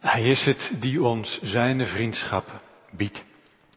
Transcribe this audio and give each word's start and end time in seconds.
Hij 0.00 0.22
is 0.22 0.44
het 0.44 0.76
die 0.80 1.02
ons 1.02 1.40
zijn 1.42 1.86
vriendschap 1.86 2.44
biedt. 2.96 3.24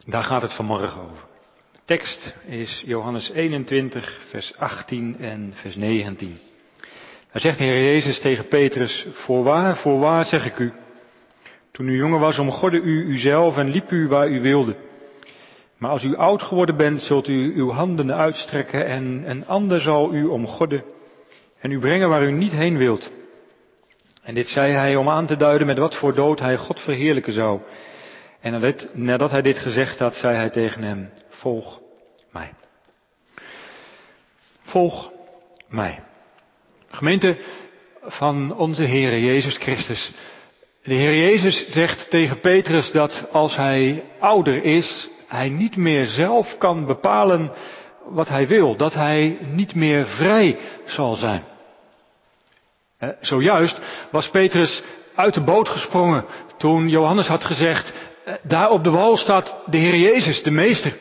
Daar 0.05 0.23
gaat 0.23 0.41
het 0.41 0.53
vanmorgen 0.53 1.01
over. 1.01 1.27
De 1.71 1.79
tekst 1.85 2.35
is 2.45 2.83
Johannes 2.85 3.29
21, 3.29 4.21
vers 4.29 4.57
18 4.57 5.17
en 5.19 5.51
vers 5.53 5.75
19. 5.75 6.39
Daar 7.31 7.41
zegt 7.41 7.57
de 7.57 7.63
Heer 7.63 7.83
Jezus 7.83 8.19
tegen 8.19 8.47
Petrus, 8.47 9.07
voorwaar, 9.11 9.77
voorwaar 9.77 10.25
zeg 10.25 10.45
ik 10.45 10.59
u, 10.59 10.73
toen 11.71 11.87
u 11.87 11.97
jonger 11.97 12.19
was 12.19 12.39
omgorde 12.39 12.77
u 12.77 13.05
uzelf 13.05 13.57
en 13.57 13.69
liep 13.69 13.91
u 13.91 14.07
waar 14.07 14.29
u 14.29 14.41
wilde. 14.41 14.75
Maar 15.77 15.91
als 15.91 16.03
u 16.03 16.15
oud 16.15 16.41
geworden 16.41 16.77
bent, 16.77 17.01
zult 17.01 17.27
u 17.27 17.53
uw 17.55 17.71
handen 17.71 18.15
uitstrekken 18.15 18.85
en 18.85 19.23
een 19.29 19.47
ander 19.47 19.81
zal 19.81 20.13
u 20.13 20.25
omgorden 20.25 20.83
en 21.59 21.71
u 21.71 21.79
brengen 21.79 22.09
waar 22.09 22.23
u 22.23 22.31
niet 22.31 22.51
heen 22.51 22.77
wilt. 22.77 23.11
En 24.23 24.33
dit 24.33 24.47
zei 24.47 24.73
hij 24.73 24.95
om 24.95 25.09
aan 25.09 25.25
te 25.25 25.35
duiden 25.35 25.67
met 25.67 25.77
wat 25.77 25.95
voor 25.95 26.13
dood 26.15 26.39
hij 26.39 26.57
God 26.57 26.79
verheerlijken 26.79 27.33
zou. 27.33 27.61
En 28.41 28.75
nadat 28.93 29.31
hij 29.31 29.41
dit 29.41 29.57
gezegd 29.57 29.99
had, 29.99 30.13
zei 30.13 30.35
hij 30.35 30.49
tegen 30.49 30.83
hem, 30.83 31.09
volg 31.29 31.79
mij. 32.31 32.53
Volg 34.61 35.11
mij. 35.67 35.99
Gemeente 36.89 37.37
van 38.01 38.55
onze 38.55 38.83
Heere 38.83 39.21
Jezus 39.21 39.57
Christus. 39.57 40.11
De 40.83 40.93
Heer 40.93 41.15
Jezus 41.15 41.69
zegt 41.69 42.09
tegen 42.09 42.39
Petrus 42.39 42.91
dat 42.91 43.27
als 43.31 43.55
hij 43.55 44.03
ouder 44.19 44.63
is, 44.63 45.09
hij 45.27 45.49
niet 45.49 45.75
meer 45.75 46.05
zelf 46.05 46.57
kan 46.57 46.85
bepalen 46.85 47.51
wat 48.05 48.27
hij 48.27 48.47
wil, 48.47 48.75
dat 48.75 48.93
hij 48.93 49.37
niet 49.41 49.75
meer 49.75 50.07
vrij 50.07 50.57
zal 50.85 51.15
zijn. 51.15 51.43
Zojuist 53.21 53.79
was 54.11 54.29
Petrus 54.29 54.83
uit 55.15 55.33
de 55.33 55.43
boot 55.43 55.69
gesprongen 55.69 56.25
toen 56.57 56.89
Johannes 56.89 57.27
had 57.27 57.45
gezegd, 57.45 57.93
daar 58.41 58.69
op 58.69 58.83
de 58.83 58.89
wal 58.89 59.17
staat 59.17 59.55
de 59.65 59.77
Heer 59.77 59.95
Jezus, 59.95 60.43
de 60.43 60.51
Meester. 60.51 60.93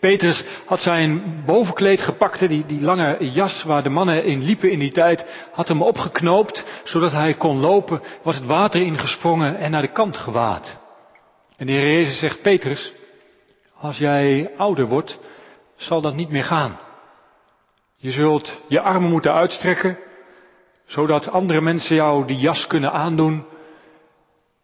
Petrus 0.00 0.44
had 0.66 0.80
zijn 0.80 1.42
bovenkleed 1.46 2.00
gepakt, 2.00 2.48
die, 2.48 2.66
die 2.66 2.80
lange 2.80 3.30
jas 3.32 3.62
waar 3.62 3.82
de 3.82 3.88
mannen 3.88 4.24
in 4.24 4.42
liepen 4.42 4.70
in 4.70 4.78
die 4.78 4.92
tijd, 4.92 5.26
had 5.52 5.68
hem 5.68 5.82
opgeknoopt, 5.82 6.64
zodat 6.84 7.12
hij 7.12 7.34
kon 7.34 7.58
lopen, 7.58 8.02
was 8.22 8.34
het 8.34 8.46
water 8.46 8.80
ingesprongen 8.80 9.56
en 9.56 9.70
naar 9.70 9.82
de 9.82 9.92
kant 9.92 10.16
gewaad. 10.16 10.78
En 11.56 11.66
de 11.66 11.72
Heer 11.72 11.92
Jezus 11.92 12.18
zegt, 12.18 12.42
Petrus, 12.42 12.92
als 13.78 13.98
jij 13.98 14.50
ouder 14.56 14.86
wordt, 14.86 15.18
zal 15.76 16.00
dat 16.00 16.14
niet 16.14 16.30
meer 16.30 16.44
gaan. 16.44 16.78
Je 17.96 18.10
zult 18.10 18.62
je 18.68 18.80
armen 18.80 19.10
moeten 19.10 19.34
uitstrekken, 19.34 19.98
zodat 20.90 21.28
andere 21.28 21.60
mensen 21.60 21.96
jou 21.96 22.26
die 22.26 22.38
jas 22.38 22.66
kunnen 22.66 22.92
aandoen. 22.92 23.46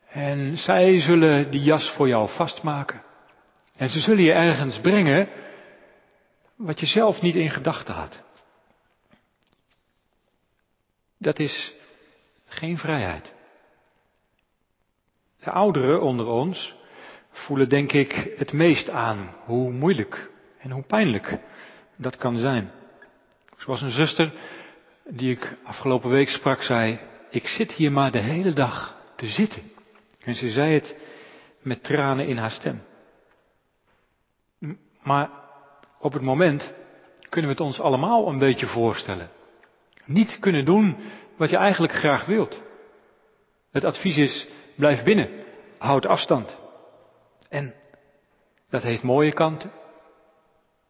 En 0.08 0.56
zij 0.56 1.00
zullen 1.00 1.50
die 1.50 1.62
jas 1.62 1.91
voor 1.91 2.08
jou 2.08 2.28
vastmaken. 2.28 3.02
En 3.77 3.88
ze 3.88 4.00
zullen 4.00 4.22
je 4.22 4.33
ergens 4.33 4.80
brengen 4.80 5.28
wat 6.56 6.80
je 6.80 6.86
zelf 6.86 7.22
niet 7.22 7.34
in 7.34 7.50
gedachten 7.50 7.94
had. 7.94 8.22
Dat 11.18 11.38
is 11.38 11.74
geen 12.46 12.78
vrijheid. 12.78 13.34
De 15.40 15.50
ouderen 15.50 16.02
onder 16.02 16.27
ons 16.27 16.74
voelen 17.30 17.68
denk 17.68 17.92
ik 17.92 18.33
het 18.36 18.52
meest 18.52 18.90
aan 18.90 19.34
hoe 19.44 19.72
moeilijk 19.72 20.30
en 20.58 20.70
hoe 20.70 20.83
pijnlijk 20.83 21.38
dat 21.96 22.16
kan 22.16 22.36
zijn. 22.36 22.70
Zoals 23.56 23.83
een 23.83 23.90
zuster 23.90 24.33
die 25.08 25.30
ik 25.32 25.58
afgelopen 25.64 26.10
week 26.10 26.28
sprak 26.28 26.62
zei, 26.62 27.00
ik 27.30 27.46
zit 27.46 27.72
hier 27.72 27.92
maar 27.92 28.10
de 28.10 28.20
hele 28.20 28.52
dag 28.52 28.96
te 29.16 29.26
zitten. 29.26 29.62
En 30.20 30.34
ze 30.34 30.50
zei 30.50 30.74
het 30.74 30.96
met 31.62 31.84
tranen 31.84 32.26
in 32.26 32.36
haar 32.36 32.50
stem. 32.50 32.82
Maar 35.02 35.30
op 35.98 36.12
het 36.12 36.22
moment 36.22 36.74
kunnen 37.28 37.50
we 37.50 37.56
het 37.56 37.66
ons 37.66 37.80
allemaal 37.80 38.28
een 38.28 38.39
beetje 38.39 38.66
voorstellen. 38.66 39.30
Niet 40.05 40.39
kunnen 40.40 40.64
doen 40.64 40.96
wat 41.36 41.50
je 41.50 41.56
eigenlijk 41.56 41.92
graag 41.92 42.24
wilt. 42.24 42.62
Het 43.70 43.84
advies 43.84 44.16
is, 44.16 44.48
blijf 44.77 45.05
binnen, 45.05 45.45
houd 45.78 46.06
afstand. 46.06 46.58
En 47.48 47.74
dat 48.68 48.83
heeft 48.83 49.02
mooie 49.02 49.33
kanten, 49.33 49.70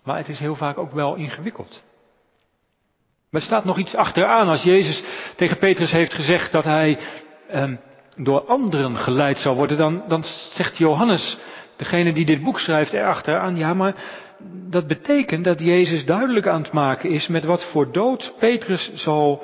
maar 0.05 0.17
het 0.17 0.29
is 0.29 0.39
heel 0.39 0.55
vaak 0.55 0.79
ook 0.79 0.93
wel 0.93 1.15
ingewikkeld. 1.15 1.83
Maar 3.31 3.41
er 3.41 3.47
staat 3.47 3.65
nog 3.65 3.79
iets 3.79 3.95
achteraan 3.95 4.49
als 4.49 4.63
Jezus 4.63 5.03
tegen 5.37 5.59
Petrus 5.59 5.93
heeft 5.93 6.15
gezegd 6.15 6.53
dat 6.53 6.65
hij 6.65 6.99
eh, 7.49 7.73
door 8.17 8.41
anderen 8.41 8.97
geleid 8.97 9.39
zal 9.39 9.55
worden. 9.55 9.77
Dan, 9.77 10.03
dan 10.09 10.25
zegt 10.53 10.79
Johannes, 10.79 11.39
degene 11.77 12.13
die 12.13 12.25
dit 12.25 12.43
boek 12.43 12.61
schrijft, 12.61 12.93
erachteraan, 12.93 13.57
ja 13.57 13.75
maar 13.75 13.95
dat 14.69 14.87
betekent 14.87 15.45
dat 15.45 15.61
Jezus 15.61 16.05
duidelijk 16.05 16.47
aan 16.47 16.63
het 16.63 16.73
maken 16.73 17.11
is 17.11 17.29
met 17.29 17.45
wat 17.45 17.65
voor 17.65 17.93
dood 17.93 18.35
Petrus 18.39 18.91
zal, 18.95 19.43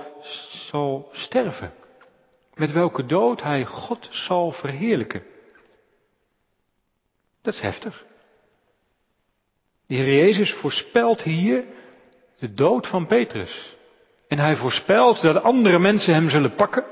zal 0.70 1.08
sterven. 1.12 1.72
Met 2.54 2.72
welke 2.72 3.06
dood 3.06 3.42
hij 3.42 3.64
God 3.64 4.08
zal 4.10 4.50
verheerlijken. 4.50 5.22
Dat 7.42 7.54
is 7.54 7.60
heftig. 7.60 8.04
De 9.86 9.94
Heer 9.94 10.14
Jezus 10.14 10.52
voorspelt 10.52 11.22
hier 11.22 11.64
de 12.42 12.54
dood 12.54 12.86
van 12.86 13.06
Petrus. 13.06 13.76
En 14.28 14.38
hij 14.38 14.56
voorspelt 14.56 15.22
dat 15.22 15.42
andere 15.42 15.78
mensen 15.78 16.14
hem 16.14 16.30
zullen 16.30 16.54
pakken. 16.54 16.84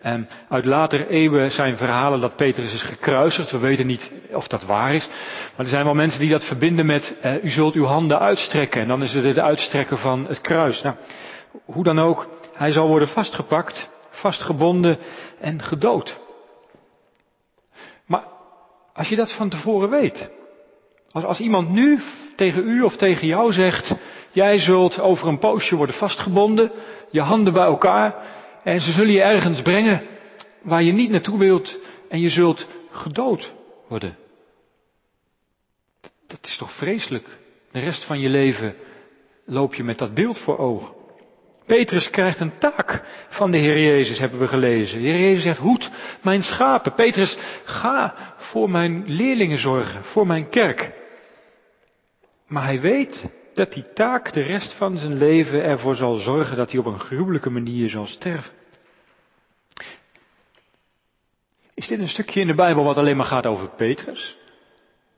En 0.00 0.28
uit 0.48 0.64
latere 0.64 1.08
eeuwen 1.08 1.50
zijn 1.50 1.76
verhalen 1.76 2.20
dat 2.20 2.36
Petrus 2.36 2.72
is 2.72 2.82
gekruisigd. 2.82 3.50
We 3.50 3.58
weten 3.58 3.86
niet 3.86 4.12
of 4.32 4.46
dat 4.46 4.62
waar 4.64 4.94
is. 4.94 5.08
Maar 5.56 5.66
er 5.66 5.72
zijn 5.72 5.84
wel 5.84 5.94
mensen 5.94 6.20
die 6.20 6.30
dat 6.30 6.44
verbinden 6.44 6.86
met 6.86 7.16
eh, 7.20 7.44
u 7.44 7.50
zult 7.50 7.74
uw 7.74 7.84
handen 7.84 8.18
uitstrekken. 8.18 8.80
En 8.80 8.88
dan 8.88 9.02
is 9.02 9.12
het 9.12 9.24
het 9.24 9.38
uitstrekken 9.38 9.98
van 9.98 10.26
het 10.26 10.40
kruis. 10.40 10.82
Nou, 10.82 10.96
hoe 11.64 11.84
dan 11.84 11.98
ook, 11.98 12.28
hij 12.54 12.72
zal 12.72 12.88
worden 12.88 13.08
vastgepakt, 13.08 13.88
vastgebonden 14.10 14.98
en 15.40 15.62
gedood. 15.62 16.20
Maar 18.06 18.24
als 18.92 19.08
je 19.08 19.16
dat 19.16 19.36
van 19.36 19.48
tevoren 19.48 19.90
weet. 19.90 20.30
Als, 21.12 21.24
als 21.24 21.40
iemand 21.40 21.68
nu 21.68 22.00
tegen 22.36 22.68
u 22.68 22.82
of 22.82 22.96
tegen 22.96 23.26
jou 23.26 23.52
zegt, 23.52 23.94
Jij 24.32 24.58
zult 24.58 25.00
over 25.00 25.28
een 25.28 25.38
poosje 25.38 25.76
worden 25.76 25.94
vastgebonden, 25.94 26.72
je 27.10 27.20
handen 27.20 27.52
bij 27.52 27.64
elkaar 27.64 28.14
en 28.64 28.80
ze 28.80 28.92
zullen 28.92 29.12
je 29.12 29.22
ergens 29.22 29.62
brengen 29.62 30.02
waar 30.62 30.82
je 30.82 30.92
niet 30.92 31.10
naartoe 31.10 31.38
wilt 31.38 31.78
en 32.08 32.20
je 32.20 32.28
zult 32.28 32.68
gedood 32.90 33.52
worden. 33.88 34.16
Dat 36.26 36.38
is 36.42 36.56
toch 36.56 36.72
vreselijk? 36.72 37.28
De 37.72 37.80
rest 37.80 38.04
van 38.04 38.20
je 38.20 38.28
leven 38.28 38.74
loop 39.44 39.74
je 39.74 39.84
met 39.84 39.98
dat 39.98 40.14
beeld 40.14 40.38
voor 40.38 40.58
ogen. 40.58 40.94
Petrus 41.66 42.10
krijgt 42.10 42.40
een 42.40 42.58
taak 42.58 43.02
van 43.28 43.50
de 43.50 43.58
Heer 43.58 43.78
Jezus, 43.78 44.18
hebben 44.18 44.38
we 44.38 44.48
gelezen. 44.48 45.02
De 45.02 45.08
Heer 45.08 45.20
Jezus 45.20 45.42
zegt, 45.42 45.58
hoed 45.58 45.90
mijn 46.22 46.42
schapen. 46.42 46.94
Petrus, 46.94 47.38
ga 47.64 48.14
voor 48.36 48.70
mijn 48.70 49.04
leerlingen 49.06 49.58
zorgen, 49.58 50.04
voor 50.04 50.26
mijn 50.26 50.48
kerk. 50.48 50.92
Maar 52.46 52.64
hij 52.64 52.80
weet 52.80 53.30
dat 53.54 53.72
die 53.72 53.92
taak 53.92 54.32
de 54.32 54.42
rest 54.42 54.76
van 54.76 54.96
zijn 54.96 55.16
leven 55.18 55.62
ervoor 55.62 55.94
zal 55.94 56.16
zorgen 56.16 56.56
dat 56.56 56.70
hij 56.70 56.80
op 56.80 56.86
een 56.86 57.00
gruwelijke 57.00 57.50
manier 57.50 57.88
zal 57.88 58.06
sterven. 58.06 58.52
Is 61.74 61.88
dit 61.88 61.98
een 61.98 62.08
stukje 62.08 62.40
in 62.40 62.46
de 62.46 62.54
Bijbel 62.54 62.84
wat 62.84 62.96
alleen 62.96 63.16
maar 63.16 63.26
gaat 63.26 63.46
over 63.46 63.68
Petrus? 63.68 64.36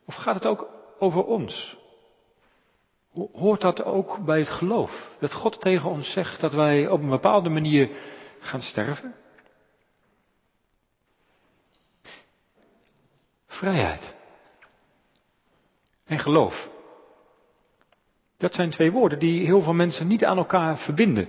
Of 0.05 0.15
gaat 0.15 0.35
het 0.35 0.47
ook 0.47 0.69
over 0.99 1.25
ons? 1.25 1.77
Hoort 3.33 3.61
dat 3.61 3.85
ook 3.85 4.25
bij 4.25 4.39
het 4.39 4.49
geloof? 4.49 5.17
Dat 5.19 5.33
God 5.33 5.61
tegen 5.61 5.91
ons 5.91 6.13
zegt 6.13 6.41
dat 6.41 6.53
wij 6.53 6.89
op 6.89 7.01
een 7.01 7.09
bepaalde 7.09 7.49
manier 7.49 7.91
gaan 8.41 8.63
sterven? 8.63 9.15
Vrijheid 13.47 14.15
en 16.05 16.19
geloof. 16.19 16.74
Dat 18.39 18.55
zijn 18.55 18.71
twee 18.71 18.93
woorden 18.93 19.19
die 19.19 19.45
heel 19.45 19.61
veel 19.61 19.73
mensen 19.73 20.07
niet 20.07 20.25
aan 20.25 20.37
elkaar 20.37 20.79
verbinden. 20.79 21.29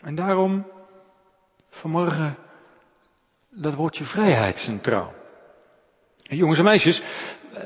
En 0.00 0.14
daarom 0.14 0.66
vanmorgen 1.70 2.36
dat 3.50 3.74
woordje 3.74 4.04
vrijheid 4.04 4.56
centraal. 4.56 5.14
En 6.22 6.36
jongens 6.36 6.58
en 6.58 6.64
meisjes, 6.64 7.02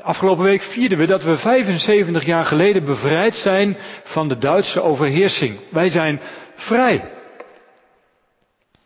afgelopen 0.01 0.43
week 0.43 0.61
vierden 0.61 0.97
we 0.97 1.05
dat 1.05 1.23
we 1.23 1.37
75 1.37 2.25
jaar 2.25 2.45
geleden 2.45 2.85
bevrijd 2.85 3.35
zijn 3.35 3.77
van 4.03 4.27
de 4.27 4.37
Duitse 4.37 4.81
overheersing. 4.81 5.59
Wij 5.69 5.89
zijn 5.89 6.21
vrij. 6.55 7.11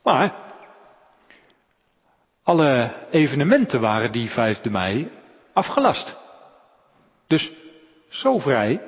Maar 0.03 0.35
alle 2.43 2.93
evenementen 3.11 3.81
waren 3.81 4.11
die 4.11 4.29
5 4.29 4.63
mei 4.63 5.11
afgelast. 5.53 6.17
Dus 7.27 7.51
zo 8.09 8.37
vrij 8.37 8.81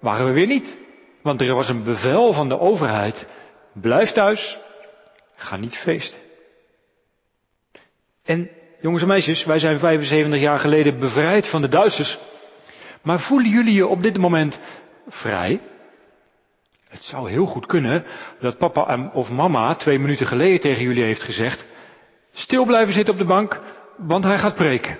waren 0.00 0.26
we 0.26 0.32
weer 0.32 0.46
niet. 0.46 0.78
Want 1.22 1.40
er 1.40 1.54
was 1.54 1.68
een 1.68 1.84
bevel 1.84 2.32
van 2.32 2.48
de 2.48 2.58
overheid. 2.58 3.26
Blijf 3.72 4.10
thuis. 4.10 4.58
Ga 5.36 5.56
niet 5.56 5.76
feesten. 5.76 6.20
En 8.24 8.50
jongens 8.80 9.02
en 9.02 9.08
meisjes, 9.08 9.44
wij 9.44 9.58
zijn 9.58 9.78
75 9.78 10.40
jaar 10.40 10.58
geleden 10.58 10.98
bevrijd 10.98 11.50
van 11.50 11.60
de 11.60 11.68
Duitsers. 11.68 12.18
Maar 13.02 13.20
voelen 13.20 13.50
jullie 13.50 13.74
je 13.74 13.86
op 13.86 14.02
dit 14.02 14.18
moment 14.18 14.60
vrij? 15.08 15.60
Het 16.88 17.04
zou 17.04 17.30
heel 17.30 17.46
goed 17.46 17.66
kunnen 17.66 18.04
dat 18.40 18.58
papa 18.58 19.10
of 19.12 19.30
mama 19.30 19.74
twee 19.74 19.98
minuten 19.98 20.26
geleden 20.26 20.60
tegen 20.60 20.82
jullie 20.82 21.02
heeft 21.02 21.22
gezegd, 21.22 21.66
stil 22.32 22.64
blijven 22.64 22.94
zitten 22.94 23.14
op 23.14 23.20
de 23.20 23.26
bank, 23.26 23.60
want 23.96 24.24
hij 24.24 24.38
gaat 24.38 24.54
preken. 24.54 24.98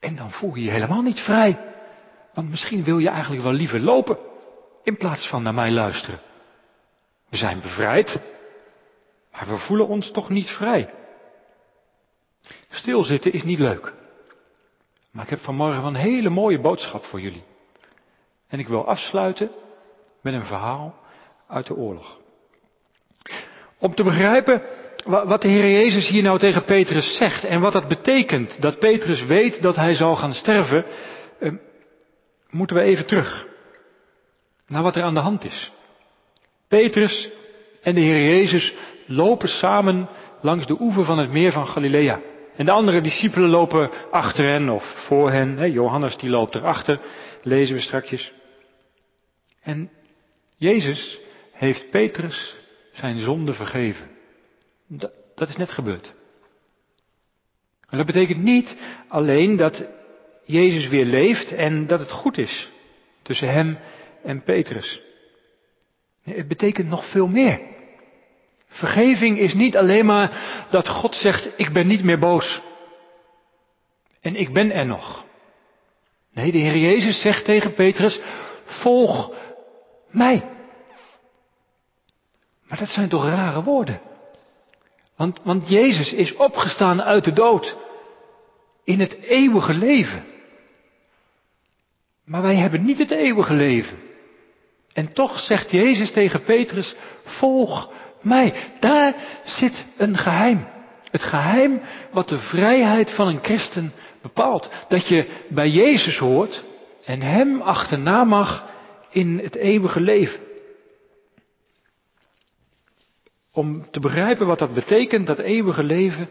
En 0.00 0.16
dan 0.16 0.30
voel 0.30 0.54
je 0.54 0.64
je 0.64 0.70
helemaal 0.70 1.02
niet 1.02 1.20
vrij. 1.20 1.58
Want 2.34 2.50
misschien 2.50 2.84
wil 2.84 2.98
je 2.98 3.08
eigenlijk 3.08 3.42
wel 3.42 3.52
liever 3.52 3.80
lopen 3.80 4.18
in 4.82 4.96
plaats 4.96 5.28
van 5.28 5.42
naar 5.42 5.54
mij 5.54 5.70
luisteren. 5.70 6.20
We 7.28 7.36
zijn 7.36 7.60
bevrijd, 7.60 8.20
maar 9.32 9.46
we 9.46 9.56
voelen 9.56 9.88
ons 9.88 10.10
toch 10.10 10.28
niet 10.28 10.48
vrij. 10.48 10.94
Stilzitten 12.68 13.32
is 13.32 13.42
niet 13.42 13.58
leuk. 13.58 13.94
Maar 15.10 15.24
ik 15.24 15.30
heb 15.30 15.40
vanmorgen 15.40 15.84
een 15.84 15.94
hele 15.94 16.28
mooie 16.28 16.60
boodschap 16.60 17.04
voor 17.04 17.20
jullie. 17.20 17.44
En 18.48 18.58
ik 18.58 18.68
wil 18.68 18.86
afsluiten 18.86 19.50
met 20.20 20.34
een 20.34 20.44
verhaal 20.44 20.94
uit 21.48 21.66
de 21.66 21.74
oorlog. 21.74 22.18
Om 23.78 23.94
te 23.94 24.04
begrijpen 24.04 24.62
wat 25.08 25.42
de 25.42 25.48
Heer 25.48 25.70
Jezus 25.70 26.08
hier 26.08 26.22
nou 26.22 26.38
tegen 26.38 26.64
Petrus 26.64 27.16
zegt 27.16 27.44
en 27.44 27.60
wat 27.60 27.72
dat 27.72 27.88
betekent, 27.88 28.62
dat 28.62 28.78
Petrus 28.78 29.24
weet 29.24 29.62
dat 29.62 29.76
hij 29.76 29.94
zal 29.94 30.16
gaan 30.16 30.34
sterven, 30.34 30.84
eh, 31.38 31.52
moeten 32.50 32.76
we 32.76 32.82
even 32.82 33.06
terug 33.06 33.46
naar 34.66 34.82
wat 34.82 34.96
er 34.96 35.02
aan 35.02 35.14
de 35.14 35.20
hand 35.20 35.44
is. 35.44 35.72
Petrus 36.68 37.30
en 37.82 37.94
de 37.94 38.00
Heer 38.00 38.36
Jezus 38.36 38.74
lopen 39.06 39.48
samen 39.48 40.08
langs 40.40 40.66
de 40.66 40.80
oever 40.80 41.04
van 41.04 41.18
het 41.18 41.32
meer 41.32 41.52
van 41.52 41.66
Galilea. 41.66 42.20
En 42.56 42.64
de 42.64 42.72
andere 42.72 43.00
discipelen 43.00 43.48
lopen 43.48 43.90
achter 44.10 44.44
hen 44.44 44.68
of 44.68 44.84
voor 45.06 45.30
hen. 45.30 45.72
Johannes 45.72 46.16
die 46.16 46.30
loopt 46.30 46.54
erachter, 46.54 47.00
lezen 47.42 47.74
we 47.74 47.80
strakjes. 47.80 48.32
En 49.62 49.90
Jezus 50.56 51.18
heeft 51.52 51.90
Petrus 51.90 52.56
zijn 52.92 53.18
zonde 53.18 53.52
vergeven. 53.52 54.17
Dat, 54.88 55.12
dat 55.34 55.48
is 55.48 55.56
net 55.56 55.70
gebeurd. 55.70 56.14
En 57.88 57.96
dat 57.96 58.06
betekent 58.06 58.42
niet 58.42 58.76
alleen 59.08 59.56
dat 59.56 59.86
Jezus 60.44 60.88
weer 60.88 61.04
leeft 61.04 61.52
en 61.52 61.86
dat 61.86 62.00
het 62.00 62.10
goed 62.10 62.38
is 62.38 62.68
tussen 63.22 63.52
hem 63.52 63.78
en 64.22 64.42
Petrus. 64.42 65.00
Het 66.22 66.48
betekent 66.48 66.88
nog 66.88 67.10
veel 67.10 67.28
meer. 67.28 67.60
Vergeving 68.68 69.38
is 69.38 69.54
niet 69.54 69.76
alleen 69.76 70.06
maar 70.06 70.66
dat 70.70 70.88
God 70.88 71.14
zegt, 71.14 71.52
ik 71.56 71.72
ben 71.72 71.86
niet 71.86 72.04
meer 72.04 72.18
boos. 72.18 72.62
En 74.20 74.36
ik 74.36 74.52
ben 74.52 74.70
er 74.70 74.86
nog. 74.86 75.24
Nee, 76.32 76.52
de 76.52 76.58
Heer 76.58 76.76
Jezus 76.76 77.20
zegt 77.20 77.44
tegen 77.44 77.74
Petrus, 77.74 78.20
volg 78.64 79.32
mij. 80.10 80.42
Maar 82.68 82.78
dat 82.78 82.88
zijn 82.88 83.08
toch 83.08 83.24
rare 83.24 83.62
woorden. 83.62 84.00
Want, 85.18 85.40
want 85.42 85.68
Jezus 85.68 86.12
is 86.12 86.34
opgestaan 86.34 87.02
uit 87.02 87.24
de 87.24 87.32
dood. 87.32 87.76
In 88.84 89.00
het 89.00 89.18
eeuwige 89.20 89.74
leven. 89.74 90.24
Maar 92.24 92.42
wij 92.42 92.56
hebben 92.56 92.84
niet 92.84 92.98
het 92.98 93.10
eeuwige 93.10 93.54
leven. 93.54 93.98
En 94.92 95.12
toch 95.12 95.40
zegt 95.40 95.70
Jezus 95.70 96.12
tegen 96.12 96.42
Petrus, 96.42 96.94
volg 97.24 97.90
mij. 98.20 98.54
Daar 98.80 99.14
zit 99.44 99.86
een 99.96 100.16
geheim. 100.16 100.66
Het 101.10 101.22
geheim 101.22 101.80
wat 102.12 102.28
de 102.28 102.38
vrijheid 102.38 103.14
van 103.14 103.26
een 103.26 103.42
christen 103.42 103.92
bepaalt. 104.22 104.70
Dat 104.88 105.08
je 105.08 105.26
bij 105.48 105.68
Jezus 105.68 106.18
hoort 106.18 106.64
en 107.04 107.22
Hem 107.22 107.60
achterna 107.60 108.24
mag 108.24 108.64
in 109.10 109.38
het 109.42 109.56
eeuwige 109.56 110.00
leven. 110.00 110.47
Om 113.58 113.90
te 113.90 114.00
begrijpen 114.00 114.46
wat 114.46 114.58
dat 114.58 114.74
betekent, 114.74 115.26
dat 115.26 115.38
eeuwige 115.38 115.82
leven, 115.82 116.28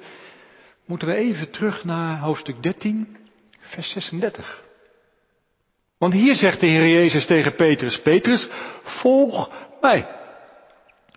moeten 0.86 1.08
we 1.08 1.14
even 1.14 1.52
terug 1.52 1.84
naar 1.84 2.20
hoofdstuk 2.20 2.64
13, 2.64 3.18
vers 3.60 3.90
36. 3.90 4.64
Want 5.98 6.14
hier 6.14 6.36
zegt 6.36 6.60
de 6.60 6.66
Heer 6.66 6.88
Jezus 6.88 7.26
tegen 7.26 7.56
Petrus, 7.56 8.02
Petrus, 8.02 8.48
volg 8.84 9.50
mij. 9.82 10.08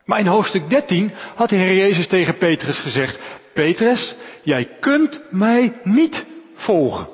Maar 0.04 0.18
in 0.18 0.26
hoofdstuk 0.26 0.70
13 0.70 1.12
had 1.34 1.48
de 1.48 1.56
Heer 1.56 1.76
Jezus 1.76 2.06
tegen 2.06 2.36
Petrus 2.36 2.78
gezegd, 2.78 3.20
Petrus, 3.54 4.14
jij 4.42 4.64
kunt 4.80 5.22
mij 5.30 5.72
niet 5.84 6.26
volgen. 6.54 7.08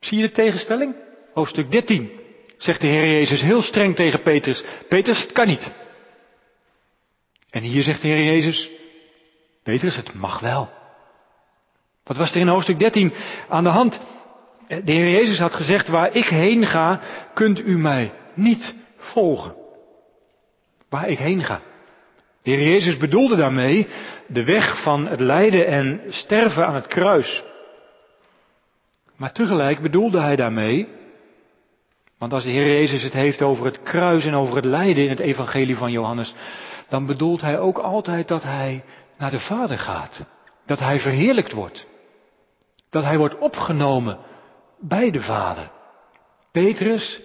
Zie 0.00 0.18
je 0.18 0.26
de 0.26 0.32
tegenstelling? 0.32 0.94
Hoofdstuk 1.34 1.70
13 1.70 2.10
zegt 2.56 2.80
de 2.80 2.86
Heer 2.86 3.10
Jezus 3.10 3.40
heel 3.40 3.62
streng 3.62 3.94
tegen 3.94 4.22
Petrus, 4.22 4.64
Petrus, 4.88 5.20
het 5.20 5.32
kan 5.32 5.46
niet. 5.46 5.80
En 7.52 7.62
hier 7.62 7.82
zegt 7.82 8.02
de 8.02 8.08
Heer 8.08 8.24
Jezus, 8.24 8.70
Petrus, 9.62 9.96
het 9.96 10.14
mag 10.14 10.40
wel. 10.40 10.70
Wat 12.04 12.16
was 12.16 12.30
er 12.30 12.40
in 12.40 12.48
hoofdstuk 12.48 12.78
13 12.78 13.12
aan 13.48 13.64
de 13.64 13.70
hand? 13.70 14.00
De 14.68 14.92
Heer 14.92 15.10
Jezus 15.10 15.38
had 15.38 15.54
gezegd, 15.54 15.88
waar 15.88 16.16
ik 16.16 16.24
heen 16.24 16.66
ga, 16.66 17.00
kunt 17.34 17.60
u 17.60 17.78
mij 17.78 18.12
niet 18.34 18.74
volgen. 18.96 19.54
Waar 20.88 21.08
ik 21.08 21.18
heen 21.18 21.42
ga. 21.42 21.60
De 22.42 22.50
Heer 22.50 22.68
Jezus 22.68 22.96
bedoelde 22.96 23.36
daarmee 23.36 23.88
de 24.26 24.44
weg 24.44 24.82
van 24.82 25.06
het 25.06 25.20
lijden 25.20 25.66
en 25.66 26.00
sterven 26.08 26.66
aan 26.66 26.74
het 26.74 26.86
kruis. 26.86 27.42
Maar 29.16 29.32
tegelijk 29.32 29.80
bedoelde 29.80 30.20
hij 30.20 30.36
daarmee, 30.36 30.88
want 32.18 32.32
als 32.32 32.44
de 32.44 32.50
Heer 32.50 32.66
Jezus 32.66 33.02
het 33.02 33.12
heeft 33.12 33.42
over 33.42 33.64
het 33.64 33.82
kruis 33.82 34.24
en 34.24 34.34
over 34.34 34.56
het 34.56 34.64
lijden 34.64 35.04
in 35.04 35.10
het 35.10 35.20
evangelie 35.20 35.76
van 35.76 35.90
Johannes, 35.90 36.34
dan 36.92 37.06
bedoelt 37.06 37.40
hij 37.40 37.58
ook 37.58 37.78
altijd 37.78 38.28
dat 38.28 38.42
hij 38.42 38.84
naar 39.18 39.30
de 39.30 39.40
Vader 39.40 39.78
gaat. 39.78 40.24
Dat 40.66 40.78
hij 40.78 41.00
verheerlijkt 41.00 41.52
wordt. 41.52 41.86
Dat 42.90 43.02
hij 43.02 43.18
wordt 43.18 43.38
opgenomen 43.38 44.18
bij 44.80 45.10
de 45.10 45.20
Vader. 45.20 45.70
Petrus 46.50 47.20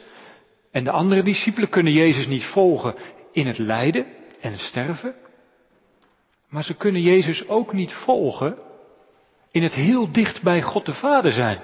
en 0.72 0.84
de 0.84 0.92
andere 0.92 1.24
discipelen 1.24 1.69
kunnen 1.69 1.94
Jezus 1.94 2.28
niet 2.28 2.46
volgen 2.46 2.96
in 3.31 3.48
het 3.48 3.58
lijden 3.58 4.06
en 4.42 4.58
sterven. 4.58 5.16
Maar 6.50 6.64
ze 6.64 6.74
kunnen 6.74 7.02
Jezus 7.02 7.48
ook 7.48 7.74
niet 7.74 7.94
volgen 7.94 8.57
in 9.52 9.64
het 9.64 9.74
heel 9.74 10.12
dicht 10.12 10.42
bij 10.44 10.62
God 10.62 10.86
de 10.86 10.94
Vader 10.94 11.31
zijn. 11.31 11.62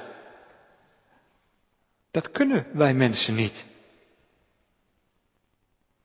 Dat 2.12 2.32
kunnen 2.32 2.68
wij 2.74 2.94
mensen 2.94 3.36
niet. 3.36 3.66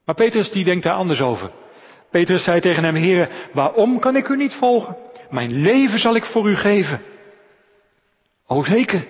Maar 0.05 0.15
Petrus 0.15 0.51
die 0.51 0.65
denkt 0.65 0.85
daar 0.85 0.95
anders 0.95 1.21
over. 1.21 1.67
Petrus 2.11 2.45
zei 2.45 2.61
tegen 2.61 2.85
hem, 2.85 2.95
Heere, 2.95 3.29
waarom 3.53 3.99
kan 3.99 4.17
ik 4.17 4.29
u 4.29 4.37
niet 4.37 4.55
volgen? 4.55 4.97
Mijn 5.31 5.53
leven 5.53 5.99
zal 5.99 6.15
ik 6.15 6.25
voor 6.25 6.51
u 6.51 6.57
geven. 6.57 7.01
O 8.47 8.63
zeker, 8.63 9.07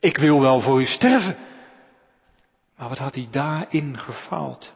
ik 0.00 0.16
wil 0.16 0.40
wel 0.40 0.60
voor 0.60 0.80
u 0.80 0.84
sterven. 0.84 1.36
Maar 2.76 2.88
wat 2.88 2.98
had 2.98 3.14
hij 3.14 3.28
daarin 3.30 3.98
gefaald? 3.98 4.72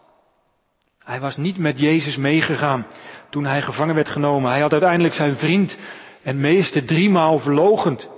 Hij 1.05 1.21
was 1.21 1.37
niet 1.37 1.59
met 1.59 1.79
Jezus 1.79 2.17
meegegaan 2.17 2.87
toen 3.31 3.45
hij 3.45 3.63
gevangen 3.63 3.95
werd 3.95 4.09
genomen. 4.09 4.51
Hij 4.51 4.61
had 4.61 4.73
uiteindelijk 4.73 5.15
zijn 5.15 5.37
vriend 5.37 5.79
en 6.23 6.41
meester 6.41 6.85
driemaal 6.85 7.39
verlogend. 7.39 8.09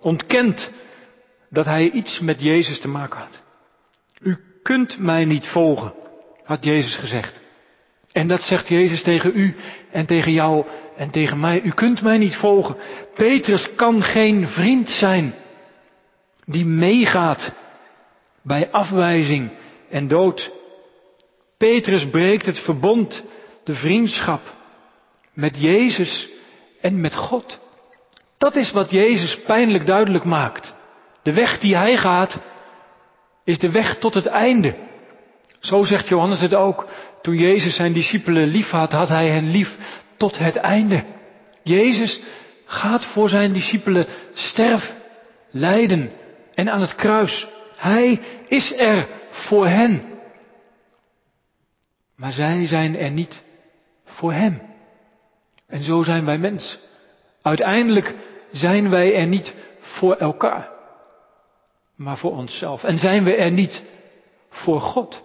Ontkend 0.00 0.70
dat 1.50 1.64
hij 1.64 1.90
iets 1.90 2.20
met 2.20 2.40
Jezus 2.40 2.80
te 2.80 2.88
maken 2.88 3.20
had. 3.20 3.42
U 4.20 4.38
kunt 4.62 4.98
mij 4.98 5.24
niet 5.24 5.46
volgen, 5.46 5.94
had 6.44 6.64
Jezus 6.64 6.96
gezegd. 6.96 7.43
En 8.14 8.28
dat 8.28 8.40
zegt 8.40 8.68
Jezus 8.68 9.02
tegen 9.02 9.32
u 9.34 9.56
en 9.90 10.06
tegen 10.06 10.32
jou 10.32 10.66
en 10.96 11.10
tegen 11.10 11.40
mij. 11.40 11.60
U 11.62 11.70
kunt 11.70 12.02
mij 12.02 12.18
niet 12.18 12.36
volgen. 12.36 12.76
Petrus 13.14 13.74
kan 13.74 14.02
geen 14.02 14.48
vriend 14.48 14.90
zijn 14.90 15.34
die 16.44 16.64
meegaat 16.64 17.52
bij 18.42 18.70
afwijzing 18.70 19.50
en 19.90 20.08
dood. 20.08 20.50
Petrus 21.58 22.08
breekt 22.10 22.46
het 22.46 22.58
verbond, 22.58 23.24
de 23.64 23.74
vriendschap 23.74 24.40
met 25.32 25.60
Jezus 25.60 26.28
en 26.80 27.00
met 27.00 27.14
God. 27.14 27.60
Dat 28.38 28.56
is 28.56 28.72
wat 28.72 28.90
Jezus 28.90 29.40
pijnlijk 29.46 29.86
duidelijk 29.86 30.24
maakt. 30.24 30.74
De 31.22 31.32
weg 31.32 31.58
die 31.58 31.76
hij 31.76 31.96
gaat 31.96 32.38
is 33.44 33.58
de 33.58 33.70
weg 33.70 33.98
tot 33.98 34.14
het 34.14 34.26
einde. 34.26 34.74
Zo 35.60 35.84
zegt 35.84 36.08
Johannes 36.08 36.40
het 36.40 36.54
ook. 36.54 36.86
Toen 37.24 37.36
Jezus 37.36 37.76
zijn 37.76 37.92
discipelen 37.92 38.46
lief 38.46 38.70
had, 38.70 38.92
had 38.92 39.08
hij 39.08 39.28
hen 39.28 39.50
lief 39.50 39.76
tot 40.16 40.38
het 40.38 40.56
einde. 40.56 41.04
Jezus 41.62 42.20
gaat 42.64 43.04
voor 43.04 43.28
zijn 43.28 43.52
discipelen 43.52 44.06
sterven, 44.32 44.94
lijden 45.50 46.10
en 46.54 46.70
aan 46.70 46.80
het 46.80 46.94
kruis. 46.94 47.46
Hij 47.76 48.20
is 48.48 48.72
er 48.76 49.06
voor 49.30 49.66
hen. 49.66 50.02
Maar 52.16 52.32
zij 52.32 52.66
zijn 52.66 52.96
er 52.98 53.10
niet 53.10 53.42
voor 54.04 54.32
hem. 54.32 54.62
En 55.66 55.82
zo 55.82 56.02
zijn 56.02 56.24
wij 56.24 56.38
mens. 56.38 56.78
Uiteindelijk 57.42 58.14
zijn 58.52 58.90
wij 58.90 59.14
er 59.14 59.26
niet 59.26 59.54
voor 59.78 60.14
elkaar, 60.14 60.68
maar 61.96 62.18
voor 62.18 62.32
onszelf. 62.32 62.84
En 62.84 62.98
zijn 62.98 63.24
we 63.24 63.34
er 63.34 63.50
niet 63.50 63.84
voor 64.50 64.80
God, 64.80 65.22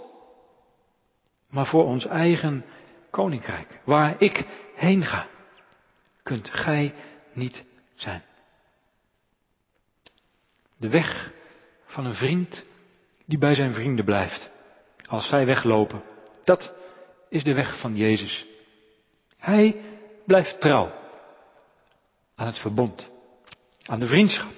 maar 1.50 1.66
voor 1.66 1.86
ons 1.86 2.06
eigen 2.06 2.66
koninkrijk. 3.10 3.80
Waar 3.84 4.16
ik 4.22 4.46
heen 4.76 5.06
ga, 5.06 5.28
kunt 6.24 6.50
gij 6.50 6.94
niet 7.34 7.64
zijn. 7.96 8.24
De 10.78 10.90
weg 10.90 11.32
van 11.86 12.06
een 12.06 12.14
vriend 12.14 12.68
die 13.26 13.38
bij 13.38 13.54
zijn 13.56 13.74
vrienden 13.74 14.06
blijft. 14.06 14.52
Als 15.06 15.28
zij 15.28 15.46
weglopen. 15.46 16.04
Dat 16.44 16.74
is 17.30 17.44
de 17.44 17.54
weg 17.54 17.80
van 17.80 17.96
Jezus. 17.96 18.46
Hij 19.38 19.82
blijft 20.26 20.62
trouw 20.62 20.92
aan 22.36 22.48
het 22.48 22.60
verbond, 22.60 23.10
aan 23.86 24.00
de 24.00 24.08
vriendschap 24.08 24.54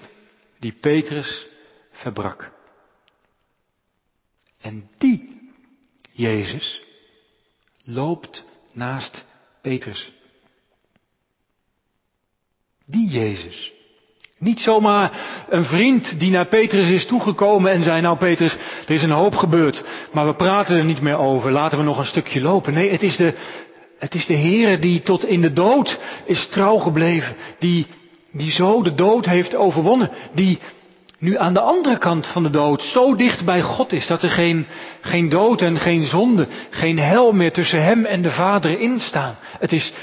die 0.60 0.74
Petrus 0.74 1.48
verbrak. 1.92 2.52
En 4.60 4.90
die 4.98 5.31
Jezus 6.12 6.82
loopt 7.86 8.46
naast 8.72 9.26
Petrus. 9.62 10.12
Die 12.86 13.10
Jezus. 13.10 13.72
Niet 14.38 14.60
zomaar 14.60 15.12
een 15.50 15.66
vriend 15.66 16.20
die 16.20 16.32
naar 16.32 16.48
Petrus 16.48 16.90
is 16.90 17.06
toegekomen 17.06 17.72
en 17.72 17.84
zei, 17.84 18.02
nou 18.02 18.18
Petrus, 18.18 18.58
er 18.88 18.96
is 18.96 19.04
een 19.04 19.12
hoop 19.12 19.36
gebeurd, 19.36 19.84
maar 20.14 20.26
we 20.26 20.36
praten 20.36 20.78
er 20.78 20.86
niet 20.86 21.02
meer 21.02 21.18
over, 21.18 21.52
laten 21.52 21.78
we 21.78 21.84
nog 21.84 21.98
een 21.98 22.06
stukje 22.06 22.42
lopen. 22.42 22.74
Nee, 22.74 22.92
het 22.92 23.04
is 23.04 23.18
de, 23.18 23.34
het 24.00 24.16
is 24.16 24.26
de 24.26 24.34
Heer 24.34 24.82
die 24.82 25.00
tot 25.00 25.26
in 25.26 25.42
de 25.42 25.54
dood 25.54 26.00
is 26.26 26.48
trouw 26.48 26.78
gebleven, 26.78 27.36
die, 27.60 27.88
die 28.32 28.52
zo 28.52 28.82
de 28.82 28.94
dood 28.94 29.26
heeft 29.26 29.56
overwonnen, 29.56 30.12
die 30.34 30.60
nu 31.22 31.38
aan 31.38 31.54
de 31.54 31.60
andere 31.60 31.98
kant 31.98 32.28
van 32.28 32.44
de 32.44 32.50
dood 32.50 32.82
zo 32.82 33.16
dicht 33.16 33.46
bij 33.46 33.62
God 33.62 33.92
is 33.92 34.08
dat 34.08 34.24
er 34.24 34.30
geen, 34.30 34.68
geen 35.02 35.30
dood 35.30 35.62
en 35.62 35.78
geen 35.78 36.04
zonde, 36.04 36.48
geen 36.70 37.00
hel 37.00 37.32
meer 37.32 37.52
tussen 37.52 37.84
hem 37.84 38.06
en 38.06 38.22
de 38.22 38.32
Vader 38.32 38.80
instaan. 38.80 39.36
Het 39.60 39.72
is 39.72 39.94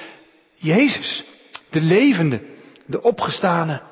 Jezus, 0.54 1.24
de 1.70 1.80
levende, 1.80 2.40
de 2.86 3.02
opgestane. 3.02 3.82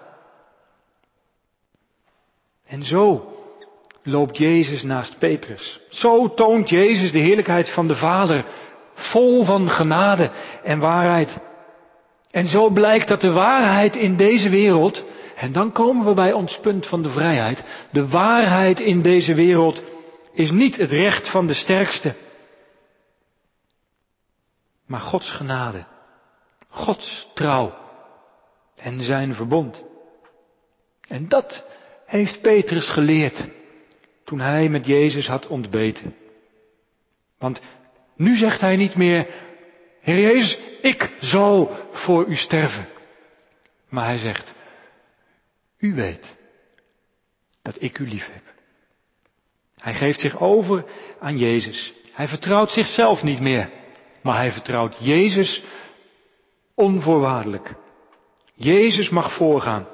En 2.67 2.85
zo 2.85 3.35
loopt 4.03 4.39
Jezus 4.39 4.83
naast 4.83 5.19
Petrus. 5.19 5.81
Zo 5.89 6.35
toont 6.35 6.69
Jezus 6.69 7.13
de 7.13 7.19
heerlijkheid 7.19 7.71
van 7.71 7.89
de 7.89 7.97
Vader, 7.97 8.45
vol 8.95 9.45
van 9.45 9.71
genade 9.71 10.31
en 10.63 10.79
waarheid. 10.79 11.39
En 12.31 12.47
zo 12.47 12.71
blijkt 12.71 13.09
dat 13.09 13.21
de 13.21 13.33
waarheid 13.33 13.97
in 13.97 14.17
deze 14.17 14.49
wereld, 14.49 15.05
en 15.37 15.53
dan 15.53 15.73
komen 15.73 16.07
we 16.07 16.15
bij 16.15 16.33
ons 16.33 16.59
punt 16.61 16.87
van 16.87 17.03
de 17.03 17.11
vrijheid, 17.11 17.65
de 17.91 18.09
waarheid 18.09 18.81
in 18.81 19.03
deze 19.03 19.35
wereld 19.35 19.83
is 20.33 20.51
niet 20.51 20.77
het 20.77 20.91
recht 20.91 21.31
van 21.31 21.47
de 21.47 21.55
sterkste, 21.55 22.15
maar 24.87 25.01
Gods 25.01 25.31
genade, 25.31 25.87
Gods 26.69 27.29
trouw 27.35 27.75
en 28.77 29.03
zijn 29.03 29.35
verbond. 29.35 29.85
En 31.09 31.29
dat 31.29 31.65
heeft 32.07 32.41
Petrus 32.41 32.91
geleerd 32.91 33.49
toen 34.25 34.41
hij 34.41 34.69
met 34.69 34.87
Jezus 34.87 35.27
had 35.27 35.47
ontbeten. 35.47 36.15
Want 37.39 37.61
nu 38.17 38.37
zegt 38.37 38.61
hij 38.61 38.77
niet 38.77 38.97
meer, 38.97 39.27
Heer 40.01 40.21
Jezus, 40.21 40.59
ik 40.83 41.13
zal 41.19 41.71
voor 41.93 42.27
u 42.27 42.35
sterven. 42.35 42.87
Maar 43.89 44.05
hij 44.05 44.19
zegt, 44.19 44.55
u 45.87 45.95
weet 45.95 46.37
dat 47.63 47.83
ik 47.83 47.99
u 47.99 48.09
lief 48.09 48.29
heb. 48.33 48.43
Hij 49.79 49.95
geeft 49.95 50.21
zich 50.21 50.41
over 50.41 50.85
aan 51.21 51.39
Jezus. 51.39 51.93
Hij 52.13 52.29
vertrouwt 52.29 52.71
zichzelf 52.71 53.23
niet 53.23 53.41
meer, 53.41 53.71
maar 54.23 54.37
hij 54.37 54.53
vertrouwt 54.53 54.97
Jezus 54.99 55.63
onvoorwaardelijk. 56.75 57.75
Jezus 58.55 59.09
mag 59.09 59.37
voorgaan 59.37 59.87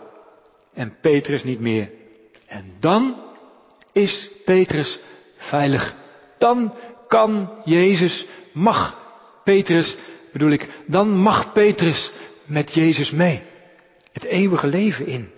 en 0.75 0.96
Petrus 1.00 1.44
niet 1.44 1.61
meer. 1.61 1.90
En 2.46 2.75
dan 2.80 3.16
is 3.92 4.30
Petrus 4.44 4.99
veilig. 5.37 5.94
Dan 6.38 6.75
kan 7.08 7.62
Jezus, 7.64 8.26
mag 8.52 9.00
Petrus, 9.44 9.96
bedoel 10.32 10.50
ik, 10.50 10.68
dan 10.87 11.16
mag 11.16 11.52
Petrus 11.52 12.12
met 12.44 12.75
Jezus 12.75 13.11
mee. 13.11 13.42
Het 14.12 14.25
eeuwige 14.25 14.66
leven 14.66 15.06
in. 15.06 15.30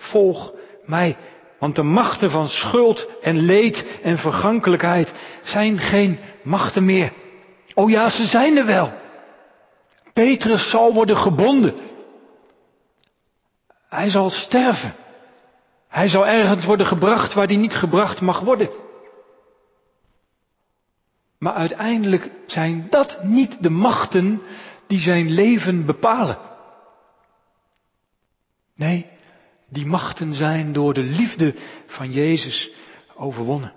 Volg 0.00 0.52
mij. 0.84 1.16
Want 1.58 1.74
de 1.74 1.82
machten 1.82 2.30
van 2.30 2.48
schuld 2.48 3.10
en 3.22 3.38
leed 3.38 3.98
en 4.02 4.18
vergankelijkheid 4.18 5.12
zijn 5.42 5.78
geen 5.78 6.18
machten 6.42 6.84
meer. 6.84 7.12
Oh 7.74 7.90
ja, 7.90 8.08
ze 8.08 8.24
zijn 8.24 8.56
er 8.56 8.66
wel. 8.66 8.92
Petrus 10.12 10.70
zal 10.70 10.94
worden 10.94 11.16
gebonden. 11.16 11.74
Hij 13.88 14.10
zal 14.10 14.30
sterven. 14.30 14.94
Hij 15.88 16.08
zal 16.08 16.26
ergens 16.26 16.64
worden 16.64 16.86
gebracht 16.86 17.34
waar 17.34 17.46
hij 17.46 17.56
niet 17.56 17.74
gebracht 17.74 18.20
mag 18.20 18.40
worden. 18.40 18.70
Maar 21.38 21.54
uiteindelijk 21.54 22.30
zijn 22.46 22.86
dat 22.90 23.22
niet 23.22 23.62
de 23.62 23.70
machten 23.70 24.42
die 24.86 25.00
zijn 25.00 25.30
leven 25.30 25.86
bepalen. 25.86 26.38
Nee, 28.74 29.06
die 29.70 29.86
machten 29.86 30.34
zijn 30.34 30.72
door 30.72 30.94
de 30.94 31.02
liefde 31.02 31.54
van 31.86 32.12
Jezus 32.12 32.72
overwonnen. 33.14 33.72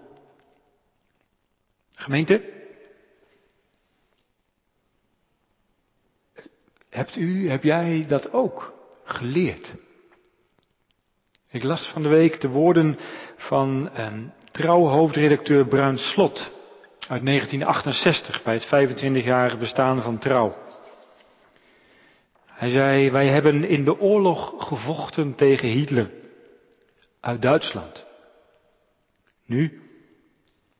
Gemeente, 1.93 2.51
hebt 6.89 7.15
u, 7.15 7.49
heb 7.49 7.63
jij 7.63 8.05
dat 8.07 8.31
ook 8.31 8.73
geleerd? 9.03 9.75
Ik 11.49 11.63
las 11.63 11.87
van 11.87 12.03
de 12.03 12.09
week 12.09 12.41
de 12.41 12.47
woorden 12.49 12.97
van 13.37 13.89
um, 13.99 14.33
trouwhoofdredacteur 14.51 15.67
Bruin 15.67 15.97
Slot 15.97 16.51
uit 17.07 17.25
1968 17.25 18.43
bij 18.43 18.53
het 18.53 18.65
25-jarige 18.65 19.57
bestaan 19.57 20.01
van 20.01 20.19
Trouw. 20.19 20.62
Hij 22.63 22.71
zei, 22.71 23.11
wij 23.11 23.27
hebben 23.27 23.63
in 23.63 23.83
de 23.83 23.99
oorlog 23.99 24.53
gevochten 24.57 25.35
tegen 25.35 25.67
Hitler 25.67 26.11
uit 27.19 27.41
Duitsland. 27.41 28.05
Nu, 29.45 29.81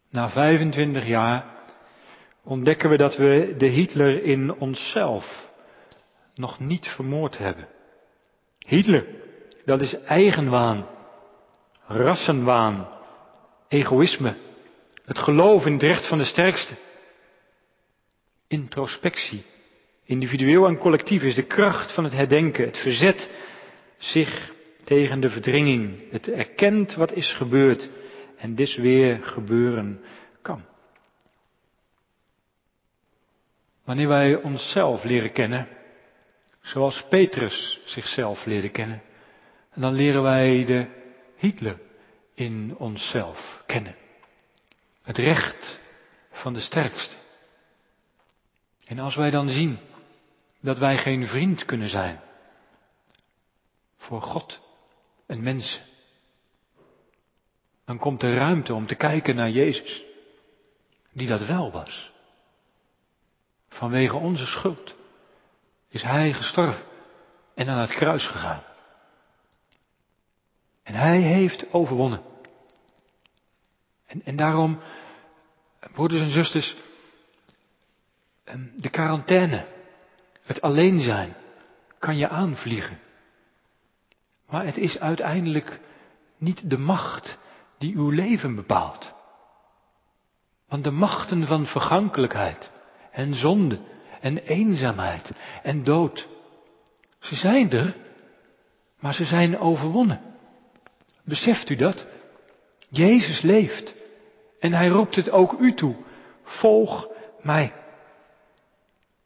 na 0.10 0.30
25 0.30 1.06
jaar, 1.06 1.46
ontdekken 2.44 2.90
we 2.90 2.98
dat 2.98 3.16
we 3.16 3.56
de 3.58 3.66
Hitler 3.66 4.24
in 4.24 4.54
onszelf 4.54 5.50
nog 6.36 6.60
niet 6.60 6.88
vermoord 6.88 7.38
hebben. 7.38 7.68
Hitler 8.60 9.08
dat 9.66 9.82
is 9.82 9.94
eigenwaan, 10.04 10.88
rassenwaan, 11.88 12.88
egoïsme, 13.68 14.38
het 15.06 15.18
geloof 15.18 15.66
in 15.66 15.74
het 15.74 15.82
recht 15.82 16.08
van 16.08 16.18
de 16.18 16.26
sterkste. 16.26 16.76
Introspectie, 18.48 19.46
individueel 20.06 20.68
en 20.68 20.78
collectief, 20.78 21.22
is 21.22 21.36
de 21.36 21.46
kracht 21.46 21.94
van 21.94 22.04
het 22.04 22.14
herdenken, 22.14 22.66
het 22.66 22.78
verzet 22.78 23.30
zich 23.98 24.54
tegen 24.84 25.20
de 25.20 25.30
verdringing, 25.30 26.12
het 26.12 26.30
erkent 26.30 26.96
wat 26.96 27.14
is 27.14 27.34
gebeurd 27.34 27.90
en 28.38 28.56
dus 28.56 28.76
weer 28.76 29.24
gebeuren 29.24 30.02
kan. 30.42 30.66
Wanneer 33.84 34.08
wij 34.08 34.36
onszelf 34.36 35.04
leren 35.04 35.32
kennen, 35.32 35.68
zoals 36.62 37.06
Petrus 37.10 37.82
zichzelf 37.86 38.46
leerde 38.46 38.70
kennen, 38.70 39.02
en 39.72 39.82
dan 39.82 39.94
leren 39.94 40.22
wij 40.22 40.66
de 40.66 40.88
Hitler 41.38 41.80
in 42.34 42.76
onszelf 42.78 43.64
kennen. 43.66 43.96
Het 45.02 45.18
recht 45.18 45.82
van 46.32 46.54
de 46.54 46.60
sterkste. 46.60 47.16
En 48.86 49.00
als 49.00 49.16
wij 49.16 49.30
dan 49.30 49.50
zien 49.50 49.80
dat 50.64 50.78
wij 50.78 50.98
geen 50.98 51.28
vriend 51.28 51.66
kunnen 51.66 51.90
zijn 51.90 52.22
voor 53.98 54.22
God 54.22 54.60
en 55.26 55.44
mensen, 55.44 55.82
dan 57.86 57.98
komt 57.98 58.24
er 58.24 58.36
ruimte 58.36 58.74
om 58.74 58.88
te 58.88 58.96
kijken 58.96 59.36
naar 59.36 59.50
Jezus, 59.50 60.04
die 61.12 61.28
dat 61.28 61.46
wel 61.46 61.72
was. 61.72 62.12
Vanwege 63.70 64.16
onze 64.16 64.46
schuld 64.46 64.96
is 65.90 66.02
Hij 66.02 66.34
gestorven 66.34 66.86
en 67.56 67.70
aan 67.70 67.80
het 67.80 67.94
kruis 67.94 68.28
gegaan. 68.28 68.64
En 70.84 70.94
hij 70.94 71.20
heeft 71.20 71.74
overwonnen. 71.74 72.24
En, 74.06 74.22
en 74.26 74.36
daarom, 74.36 74.82
broeders 75.94 76.22
en 76.22 76.30
zusters, 76.30 76.76
ehm, 78.44 78.68
de 78.76 78.90
quarantaine, 78.90 79.74
het 80.44 80.62
alleen 80.62 81.02
zijn, 81.02 81.36
kan 82.00 82.18
je 82.18 82.30
aanvliegen. 82.30 83.00
Maar 84.48 84.66
het 84.66 84.78
is 84.78 85.00
uiteindelijk 85.00 85.80
niet 86.38 86.70
de 86.70 86.78
macht 86.78 87.38
die 87.78 87.96
uw 87.96 88.10
leven 88.10 88.56
bepaalt. 88.56 89.14
Want 90.68 90.84
de 90.84 90.92
machten 90.92 91.48
van 91.48 91.66
vergankelijkheid 91.66 92.72
en 93.12 93.34
zonde 93.34 93.80
en 94.22 94.38
eenzaamheid 94.38 95.32
en 95.64 95.84
dood, 95.84 96.28
ze 97.20 97.36
zijn 97.36 97.72
er, 97.72 97.96
maar 99.00 99.14
ze 99.14 99.26
zijn 99.26 99.58
overwonnen. 99.58 100.22
Beseft 101.24 101.70
u 101.70 101.76
dat? 101.76 102.08
Jezus 102.90 103.42
leeft 103.42 103.96
en 104.60 104.74
hij 104.74 104.88
roept 104.88 105.16
het 105.16 105.30
ook 105.30 105.60
u 105.60 105.74
toe. 105.74 105.96
Volg 106.44 107.08
mij. 107.42 107.83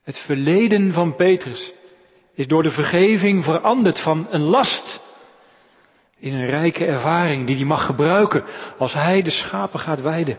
Het 0.07 0.17
verleden 0.17 0.93
van 0.93 1.15
Petrus 1.15 1.73
is 2.33 2.47
door 2.47 2.63
de 2.63 2.71
vergeving 2.71 3.43
veranderd 3.43 4.01
van 4.01 4.27
een 4.29 4.41
last 4.41 5.01
in 6.19 6.33
een 6.33 6.45
rijke 6.45 6.85
ervaring 6.85 7.47
die 7.47 7.55
hij 7.55 7.65
mag 7.65 7.85
gebruiken 7.85 8.43
als 8.77 8.93
hij 8.93 9.21
de 9.21 9.29
schapen 9.29 9.79
gaat 9.79 10.01
weiden. 10.01 10.37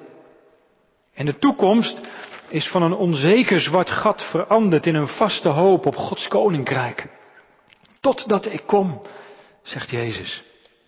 En 1.15 1.27
de 1.27 1.39
toekomst 1.39 2.01
is 2.49 2.69
van 2.69 2.83
een 2.83 2.93
onzeker 2.93 3.61
zwart 3.61 3.91
gat 3.91 4.23
veranderd 4.31 4.87
in 4.87 4.95
een 4.95 5.09
vaste 5.09 5.49
hoop 5.49 5.87
op 5.87 5.97
Gods 5.97 6.29
koninkrijk. 6.29 7.07
Totdat 8.01 8.53
ik 8.53 8.63
kom, 8.67 9.03
zegt 9.63 9.91
Jezus. 9.91 10.43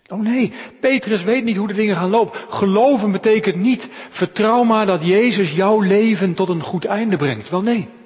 Oh 0.08 0.20
nee, 0.20 0.52
Petrus 0.80 1.22
weet 1.22 1.44
niet 1.44 1.56
hoe 1.56 1.68
de 1.68 1.74
dingen 1.74 1.96
gaan 1.96 2.10
lopen. 2.10 2.40
Geloven 2.48 3.12
betekent 3.12 3.56
niet, 3.56 3.88
vertrouw 4.10 4.62
maar 4.62 4.86
dat 4.86 5.04
Jezus 5.04 5.52
jouw 5.52 5.80
leven 5.80 6.34
tot 6.34 6.48
een 6.48 6.62
goed 6.62 6.84
einde 6.84 7.16
brengt. 7.16 7.50
Wel 7.50 7.62
nee. 7.62 7.98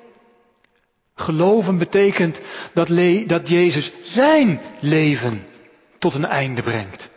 Geloven 1.15 1.79
betekent 1.79 2.41
dat, 2.75 2.89
dat 3.29 3.49
Jezus 3.49 3.93
zijn 4.03 4.61
leven 4.81 5.47
tot 5.99 6.15
een 6.15 6.25
einde 6.25 6.63
brengt. 6.63 7.11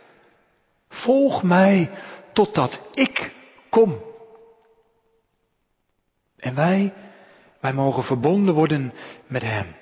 Volg 0.88 1.42
mij 1.42 1.90
totdat 2.32 2.88
ik 2.92 3.34
kom. 3.70 4.02
En 6.36 6.54
wij, 6.54 6.94
wij 7.60 7.72
mogen 7.72 8.02
verbonden 8.02 8.54
worden 8.54 8.92
met 9.26 9.42
Hem. 9.42 9.76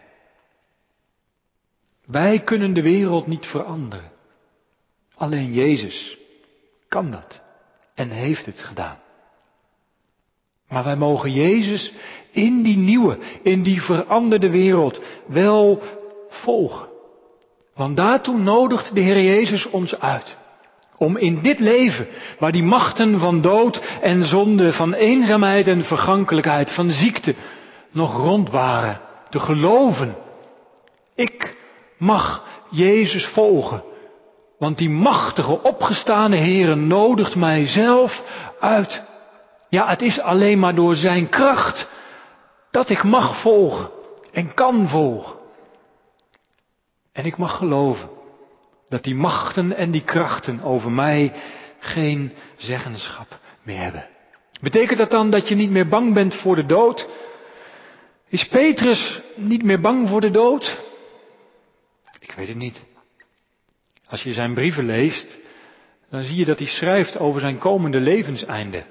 Wij 2.05 2.41
kunnen 2.41 2.75
de 2.75 2.83
wereld 2.83 3.27
niet 3.27 3.47
veranderen. 3.47 4.13
Alleen 5.15 5.53
Jezus 5.53 6.19
kan 6.89 7.11
dat 7.11 7.43
en 7.95 8.11
heeft 8.11 8.47
het 8.47 8.61
gedaan. 8.61 8.99
Maar 10.69 10.85
wij 10.85 10.97
mogen 10.97 11.33
Jezus 11.33 11.93
in 12.31 12.63
die 12.63 12.77
nieuwe, 12.77 13.19
in 13.43 13.63
die 13.63 13.83
veranderde 13.83 14.51
wereld 14.51 15.01
wel 15.27 15.83
volgen. 16.29 16.89
Want 17.75 17.97
daartoe 17.97 18.39
nodigt 18.39 18.95
de 18.95 19.01
Heer 19.01 19.23
Jezus 19.23 19.71
ons 19.71 20.01
uit. 20.01 20.37
Om 20.99 21.17
in 21.17 21.43
dit 21.43 21.59
leven, 21.59 22.07
waar 22.39 22.53
die 22.53 22.63
machten 22.63 23.19
van 23.19 23.41
dood 23.41 23.83
en 24.01 24.25
zonde, 24.25 24.73
van 24.73 24.95
eenzaamheid 24.95 25.67
en 25.67 25.85
vergankelijkheid, 25.85 26.75
van 26.75 26.91
ziekte 26.91 27.35
nog 27.91 28.17
rond 28.17 28.51
waren, 28.51 29.01
te 29.31 29.39
geloven. 29.39 30.17
Ik 31.15 31.57
mag 31.99 32.45
Jezus 32.71 33.27
volgen. 33.27 33.83
Want 34.59 34.79
die 34.79 34.91
machtige 34.91 35.63
opgestane 35.63 36.37
Heer 36.37 36.77
nodigt 36.77 37.37
mij 37.37 37.67
zelf 37.67 38.23
uit. 38.61 39.05
Ja, 39.69 39.89
het 39.89 40.03
is 40.03 40.21
alleen 40.21 40.59
maar 40.59 40.75
door 40.75 40.95
zijn 40.95 41.29
kracht 41.29 41.89
dat 42.71 42.91
ik 42.91 43.03
mag 43.03 43.41
volgen 43.41 43.91
en 44.33 44.55
kan 44.55 44.89
volgen. 44.89 45.37
En 47.13 47.25
ik 47.25 47.37
mag 47.37 47.57
geloven 47.57 48.09
dat 48.89 49.03
die 49.03 49.15
machten 49.15 49.77
en 49.77 49.91
die 49.91 50.05
krachten 50.05 50.63
over 50.63 50.93
mij 50.93 51.33
geen 51.79 52.33
zeggenschap 52.57 53.41
meer 53.63 53.79
hebben. 53.79 54.07
Betekent 54.61 54.99
dat 54.99 55.11
dan 55.11 55.31
dat 55.31 55.49
je 55.49 55.55
niet 55.55 55.71
meer 55.71 55.89
bang 55.89 56.15
bent 56.15 56.35
voor 56.35 56.57
de 56.57 56.67
dood? 56.67 57.09
Is 58.29 58.49
Petrus 58.49 59.21
niet 59.35 59.63
meer 59.63 59.81
bang 59.81 60.09
voor 60.09 60.21
de 60.21 60.31
dood? 60.31 60.81
Ik 62.19 62.33
weet 62.33 62.49
het 62.49 62.57
niet. 62.57 62.85
Als 64.09 64.23
je 64.23 64.33
zijn 64.33 64.55
brieven 64.55 64.87
leest, 64.87 65.37
dan 66.11 66.23
zie 66.23 66.37
je 66.37 66.45
dat 66.45 66.59
hij 66.59 66.69
schrijft 66.69 67.19
over 67.19 67.41
zijn 67.41 67.59
komende 67.59 68.01
levenseinde. 68.01 68.85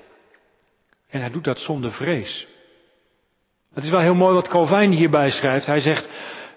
En 1.16 1.22
hij 1.22 1.30
doet 1.30 1.44
dat 1.44 1.60
zonder 1.60 1.92
vrees. 1.92 2.48
Het 3.74 3.84
is 3.84 3.90
wel 3.90 4.00
heel 4.00 4.16
mooi 4.16 4.34
wat 4.34 4.48
Calvijn 4.48 4.92
hierbij 4.92 5.30
schrijft. 5.30 5.66
Hij 5.66 5.80
zegt, 5.80 6.10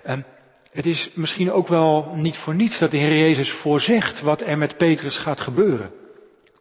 ehm, 0.02 0.20
het 0.70 0.86
is 0.86 1.10
misschien 1.14 1.52
ook 1.52 1.68
wel 1.68 2.12
niet 2.14 2.36
voor 2.36 2.54
niets 2.54 2.78
dat 2.78 2.90
de 2.90 2.96
Heer 2.96 3.18
Jezus 3.18 3.50
voorzegt 3.50 4.20
wat 4.20 4.40
er 4.40 4.58
met 4.58 4.76
Petrus 4.76 5.18
gaat 5.18 5.40
gebeuren. 5.40 5.90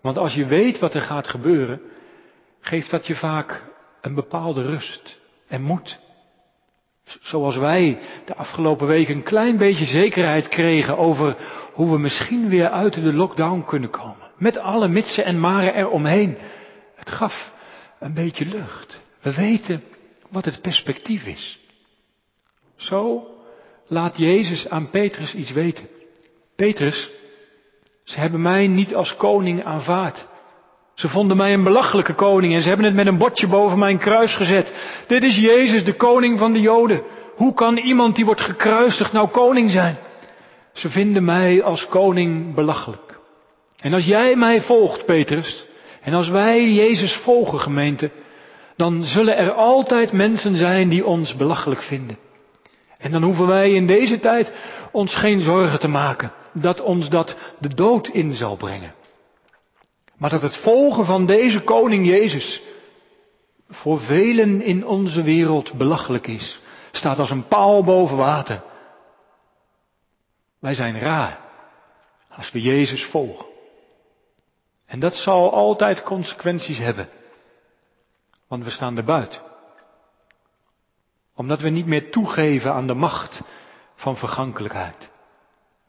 Want 0.02 0.18
als 0.18 0.34
je 0.34 0.46
weet 0.46 0.80
wat 0.80 0.94
er 0.94 1.02
gaat 1.02 1.28
gebeuren, 1.28 1.82
geeft 2.60 2.92
dat 2.92 3.08
je 3.08 3.16
vaak 3.16 3.64
een 4.02 4.16
bepaalde 4.16 4.62
rust 4.62 5.20
en 5.48 5.62
moed. 5.62 6.00
Zoals 7.22 7.58
wij 7.58 8.00
de 8.26 8.36
afgelopen 8.36 8.88
weken 8.88 9.16
een 9.16 9.24
klein 9.24 9.58
beetje 9.58 9.86
zekerheid 9.86 10.48
kregen 10.48 10.98
over 10.98 11.38
hoe 11.74 11.92
we 11.92 12.00
misschien 12.00 12.50
weer 12.50 12.70
uit 12.70 12.94
de 12.94 13.14
lockdown 13.14 13.64
kunnen 13.66 13.90
komen. 13.90 14.32
Met 14.38 14.58
alle 14.58 14.88
mitsen 14.88 15.26
en 15.26 15.40
maren 15.40 15.76
eromheen. 15.76 16.38
Het 16.96 17.12
gaf 17.12 17.56
een 18.00 18.14
beetje 18.14 18.46
lucht. 18.46 19.02
We 19.22 19.34
weten 19.34 19.84
wat 20.30 20.46
het 20.46 20.62
perspectief 20.62 21.26
is. 21.26 21.60
Zo 22.76 23.28
laat 23.88 24.18
Jezus 24.18 24.70
aan 24.70 24.90
Petrus 24.90 25.34
iets 25.34 25.52
weten. 25.52 25.88
Petrus, 26.56 27.10
ze 28.04 28.20
hebben 28.20 28.42
mij 28.42 28.68
niet 28.68 28.96
als 28.96 29.16
koning 29.16 29.64
aanvaard. 29.64 30.28
Ze 30.94 31.08
vonden 31.08 31.38
mij 31.38 31.54
een 31.54 31.64
belachelijke 31.64 32.14
koning 32.14 32.54
en 32.54 32.62
ze 32.62 32.68
hebben 32.68 32.86
het 32.86 32.96
met 32.96 33.08
een 33.08 33.18
bordje 33.18 33.48
boven 33.48 33.80
mijn 33.80 33.98
kruis 33.98 34.36
gezet. 34.36 34.74
Dit 35.08 35.24
is 35.24 35.38
Jezus, 35.38 35.84
de 35.84 35.96
koning 35.96 36.40
van 36.40 36.54
de 36.54 36.62
Joden. 36.62 37.04
Hoe 37.36 37.54
kan 37.54 37.78
iemand 37.78 38.16
die 38.16 38.26
wordt 38.26 38.42
gekruisigd 38.42 39.12
nou 39.12 39.30
koning 39.30 39.72
zijn? 39.72 39.98
Ze 40.74 40.90
vinden 40.90 41.26
mij 41.26 41.64
als 41.64 41.88
koning 41.88 42.56
belachelijk. 42.56 43.20
En 43.78 43.94
als 43.94 44.06
jij 44.06 44.36
mij 44.36 44.62
volgt, 44.62 45.06
Petrus, 45.06 45.67
en 46.08 46.14
als 46.14 46.30
wij 46.30 46.72
Jezus 46.72 47.16
volgen, 47.16 47.60
gemeente, 47.60 48.12
dan 48.76 49.04
zullen 49.04 49.38
er 49.38 49.52
altijd 49.52 50.12
mensen 50.12 50.56
zijn 50.56 50.90
die 50.90 51.06
ons 51.06 51.36
belachelijk 51.36 51.82
vinden. 51.82 52.18
En 52.98 53.12
dan 53.12 53.24
hoeven 53.24 53.48
wij 53.48 53.74
in 53.74 53.88
deze 53.88 54.20
tijd 54.20 54.52
ons 54.92 55.16
geen 55.16 55.42
zorgen 55.42 55.80
te 55.80 55.88
maken 55.88 56.32
dat 56.54 56.82
ons 56.82 57.10
dat 57.10 57.38
de 57.60 57.74
dood 57.74 58.08
in 58.08 58.34
zal 58.34 58.56
brengen. 58.56 58.94
Maar 60.18 60.30
dat 60.30 60.42
het 60.42 60.58
volgen 60.58 61.06
van 61.06 61.26
deze 61.26 61.60
koning 61.62 62.08
Jezus 62.08 62.62
voor 63.70 64.00
velen 64.00 64.62
in 64.62 64.86
onze 64.86 65.22
wereld 65.22 65.74
belachelijk 65.74 66.28
is, 66.28 66.60
staat 66.92 67.20
als 67.20 67.30
een 67.30 67.48
paal 67.48 67.84
boven 67.84 68.18
water. 68.18 68.64
Wij 70.60 70.74
zijn 70.74 71.00
raar 71.00 71.40
als 72.30 72.52
we 72.52 72.62
Jezus 72.62 73.06
volgen. 73.06 73.57
En 74.88 75.00
dat 75.00 75.16
zal 75.16 75.54
altijd 75.54 76.04
consequenties 76.04 76.78
hebben. 76.78 77.10
Want 78.48 78.64
we 78.64 78.70
staan 78.70 78.98
er 78.98 79.04
buiten. 79.04 79.42
Omdat 81.36 81.62
we 81.62 81.70
niet 81.70 81.86
meer 81.86 82.12
toegeven 82.12 82.74
aan 82.74 82.88
de 82.88 82.94
macht 82.94 83.42
van 83.96 84.18
vergankelijkheid. 84.18 85.10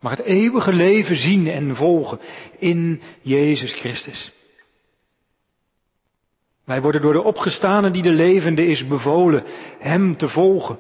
Maar 0.01 0.17
het 0.17 0.27
eeuwige 0.27 0.73
leven 0.73 1.17
zien 1.17 1.49
en 1.49 1.77
volgen 1.77 2.21
in 2.59 3.03
Jezus 3.23 3.75
Christus. 3.75 4.33
Wij 6.65 6.83
worden 6.83 7.03
door 7.03 7.13
de 7.13 7.23
opgestane 7.23 7.91
die 7.91 8.03
de 8.03 8.11
levende 8.11 8.67
is 8.67 8.87
bevolen 8.87 9.45
Hem 9.79 10.17
te 10.17 10.29
volgen. 10.29 10.79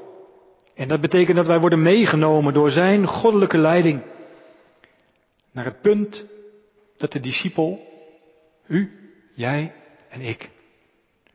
En 0.75 0.89
dat 0.89 1.01
betekent 1.01 1.37
dat 1.37 1.47
wij 1.47 1.61
worden 1.61 1.83
meegenomen 1.83 2.53
door 2.53 2.71
Zijn 2.71 3.07
goddelijke 3.07 3.59
leiding 3.59 4.03
naar 5.53 5.65
het 5.65 5.81
punt 5.81 6.25
dat 6.97 7.13
de 7.13 7.21
discipel, 7.21 7.87
u, 8.69 9.11
jij 9.35 9.75
en 10.09 10.21
ik, 10.21 10.51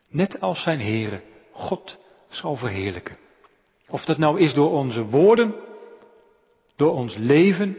net 0.09 0.39
als 0.39 0.63
zijn 0.63 0.79
Heere, 0.79 1.21
God 1.51 1.97
zal 2.29 2.55
verheerlijken. 2.55 3.17
Of 3.87 4.05
dat 4.05 4.17
nou 4.17 4.39
is 4.39 4.53
door 4.53 4.71
onze 4.71 5.05
woorden, 5.05 5.55
door 6.75 6.91
ons 6.91 7.15
leven, 7.15 7.77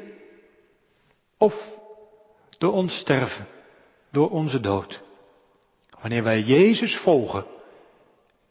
of 1.38 1.54
door 2.58 2.72
ons 2.72 2.98
sterven, 2.98 3.46
door 4.10 4.30
onze 4.30 4.60
dood. 4.60 5.02
Wanneer 6.00 6.22
wij 6.22 6.40
Jezus 6.40 6.96
volgen, 6.96 7.46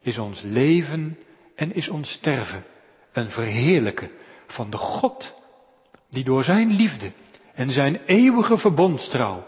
is 0.01 0.17
ons 0.17 0.41
leven 0.41 1.19
en 1.55 1.73
is 1.73 1.89
ons 1.89 2.11
sterven 2.11 2.65
een 3.11 3.29
verheerlijken 3.29 4.11
van 4.47 4.69
de 4.69 4.77
God 4.77 5.33
die 6.09 6.23
door 6.23 6.43
zijn 6.43 6.75
liefde 6.75 7.11
en 7.53 7.71
zijn 7.71 8.01
eeuwige 8.05 8.57
verbondstrouw 8.57 9.45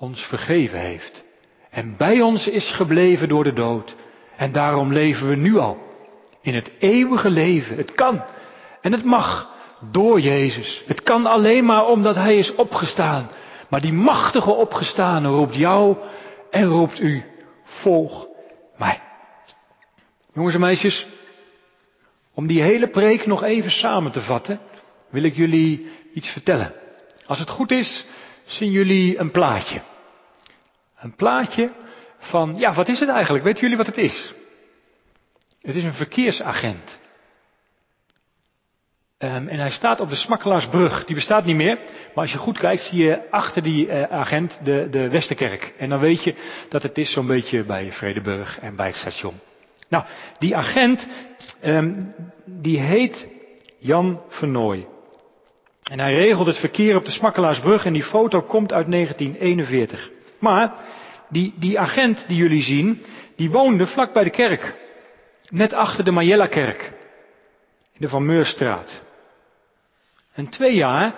ons 0.00 0.22
vergeven 0.22 0.78
heeft 0.78 1.24
en 1.70 1.96
bij 1.96 2.20
ons 2.20 2.46
is 2.46 2.72
gebleven 2.72 3.28
door 3.28 3.44
de 3.44 3.52
dood. 3.52 3.96
En 4.36 4.52
daarom 4.52 4.92
leven 4.92 5.28
we 5.28 5.36
nu 5.36 5.56
al 5.56 5.78
in 6.42 6.54
het 6.54 6.72
eeuwige 6.78 7.30
leven. 7.30 7.76
Het 7.76 7.94
kan 7.94 8.24
en 8.80 8.92
het 8.92 9.04
mag 9.04 9.48
door 9.90 10.20
Jezus. 10.20 10.82
Het 10.86 11.02
kan 11.02 11.26
alleen 11.26 11.64
maar 11.64 11.86
omdat 11.86 12.14
Hij 12.14 12.38
is 12.38 12.54
opgestaan. 12.54 13.30
Maar 13.68 13.80
die 13.80 13.92
machtige 13.92 14.50
opgestane 14.50 15.28
roept 15.28 15.54
jou 15.54 15.96
en 16.50 16.64
roept 16.64 17.00
u, 17.00 17.24
volg 17.64 18.26
mij. 18.76 19.00
Jongens 20.34 20.54
en 20.54 20.60
meisjes, 20.60 21.06
om 22.34 22.46
die 22.46 22.62
hele 22.62 22.88
preek 22.88 23.26
nog 23.26 23.42
even 23.42 23.70
samen 23.70 24.12
te 24.12 24.20
vatten, 24.20 24.60
wil 25.10 25.22
ik 25.22 25.36
jullie 25.36 25.88
iets 26.14 26.28
vertellen. 26.28 26.72
Als 27.26 27.38
het 27.38 27.50
goed 27.50 27.70
is, 27.70 28.04
zien 28.44 28.70
jullie 28.70 29.18
een 29.18 29.30
plaatje. 29.30 29.89
Een 31.00 31.14
plaatje 31.14 31.70
van, 32.18 32.54
ja, 32.56 32.74
wat 32.74 32.88
is 32.88 33.00
het 33.00 33.08
eigenlijk? 33.08 33.44
Weten 33.44 33.60
jullie 33.60 33.76
wat 33.76 33.86
het 33.86 33.98
is? 33.98 34.34
Het 35.60 35.74
is 35.74 35.84
een 35.84 35.92
verkeersagent. 35.92 37.00
Um, 39.18 39.48
en 39.48 39.58
hij 39.58 39.70
staat 39.70 40.00
op 40.00 40.08
de 40.08 40.14
Smakkelaarsbrug. 40.14 41.04
Die 41.04 41.14
bestaat 41.14 41.44
niet 41.44 41.56
meer. 41.56 41.76
Maar 41.76 42.24
als 42.24 42.32
je 42.32 42.38
goed 42.38 42.58
kijkt, 42.58 42.82
zie 42.82 43.02
je 43.04 43.30
achter 43.30 43.62
die 43.62 43.86
uh, 43.86 44.02
agent 44.02 44.60
de, 44.62 44.88
de 44.90 45.08
Westerkerk. 45.08 45.74
En 45.78 45.88
dan 45.88 45.98
weet 45.98 46.24
je 46.24 46.34
dat 46.68 46.82
het 46.82 46.98
is 46.98 47.12
zo'n 47.12 47.26
beetje 47.26 47.64
bij 47.64 47.92
Vredeburg 47.92 48.58
en 48.58 48.76
bij 48.76 48.86
het 48.86 48.96
station. 48.96 49.34
Nou, 49.88 50.04
die 50.38 50.56
agent, 50.56 51.06
um, 51.62 52.14
die 52.44 52.80
heet 52.80 53.28
Jan 53.78 54.20
Vernooy. 54.28 54.86
En 55.82 56.00
hij 56.00 56.14
regelt 56.14 56.46
het 56.46 56.58
verkeer 56.58 56.96
op 56.96 57.04
de 57.04 57.10
Smakkelaarsbrug 57.10 57.84
en 57.84 57.92
die 57.92 58.02
foto 58.02 58.40
komt 58.40 58.72
uit 58.72 58.90
1941. 58.90 60.10
Maar 60.40 60.72
die, 61.28 61.54
die 61.58 61.78
agent 61.78 62.24
die 62.28 62.36
jullie 62.36 62.62
zien, 62.62 63.02
die 63.36 63.50
woonde 63.50 63.86
vlak 63.86 64.12
bij 64.12 64.24
de 64.24 64.30
kerk. 64.30 64.74
Net 65.48 65.72
achter 65.72 66.04
de 66.04 66.10
Majella-kerk. 66.10 66.92
In 67.92 68.00
de 68.00 68.08
Van 68.08 68.26
Meurstraat. 68.26 69.02
En 70.32 70.48
twee 70.48 70.74
jaar 70.74 71.14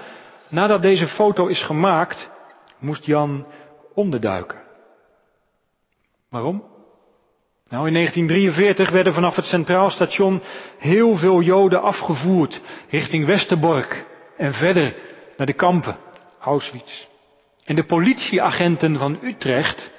nadat 0.49 0.83
deze 0.83 1.07
foto 1.07 1.47
is 1.47 1.63
gemaakt, 1.63 2.31
moest 2.79 3.05
Jan 3.05 3.47
onderduiken. 3.95 4.61
Waarom? 6.29 6.71
Nou, 7.69 7.87
in 7.87 7.93
1943 7.93 8.91
werden 8.91 9.13
vanaf 9.13 9.37
het 9.37 9.45
Centraal 9.45 9.91
Station 9.91 10.43
heel 10.79 11.17
veel 11.17 11.41
Joden 11.41 11.83
afgevoerd 11.83 12.61
richting 12.91 13.27
Westerbork 13.27 14.07
en 14.37 14.53
verder 14.53 14.95
naar 15.37 15.47
de 15.47 15.53
kampen, 15.53 15.97
Auschwitz. 16.41 17.07
En 17.65 17.75
de 17.75 17.85
politieagenten 17.85 18.99
van 18.99 19.19
Utrecht 19.23 19.91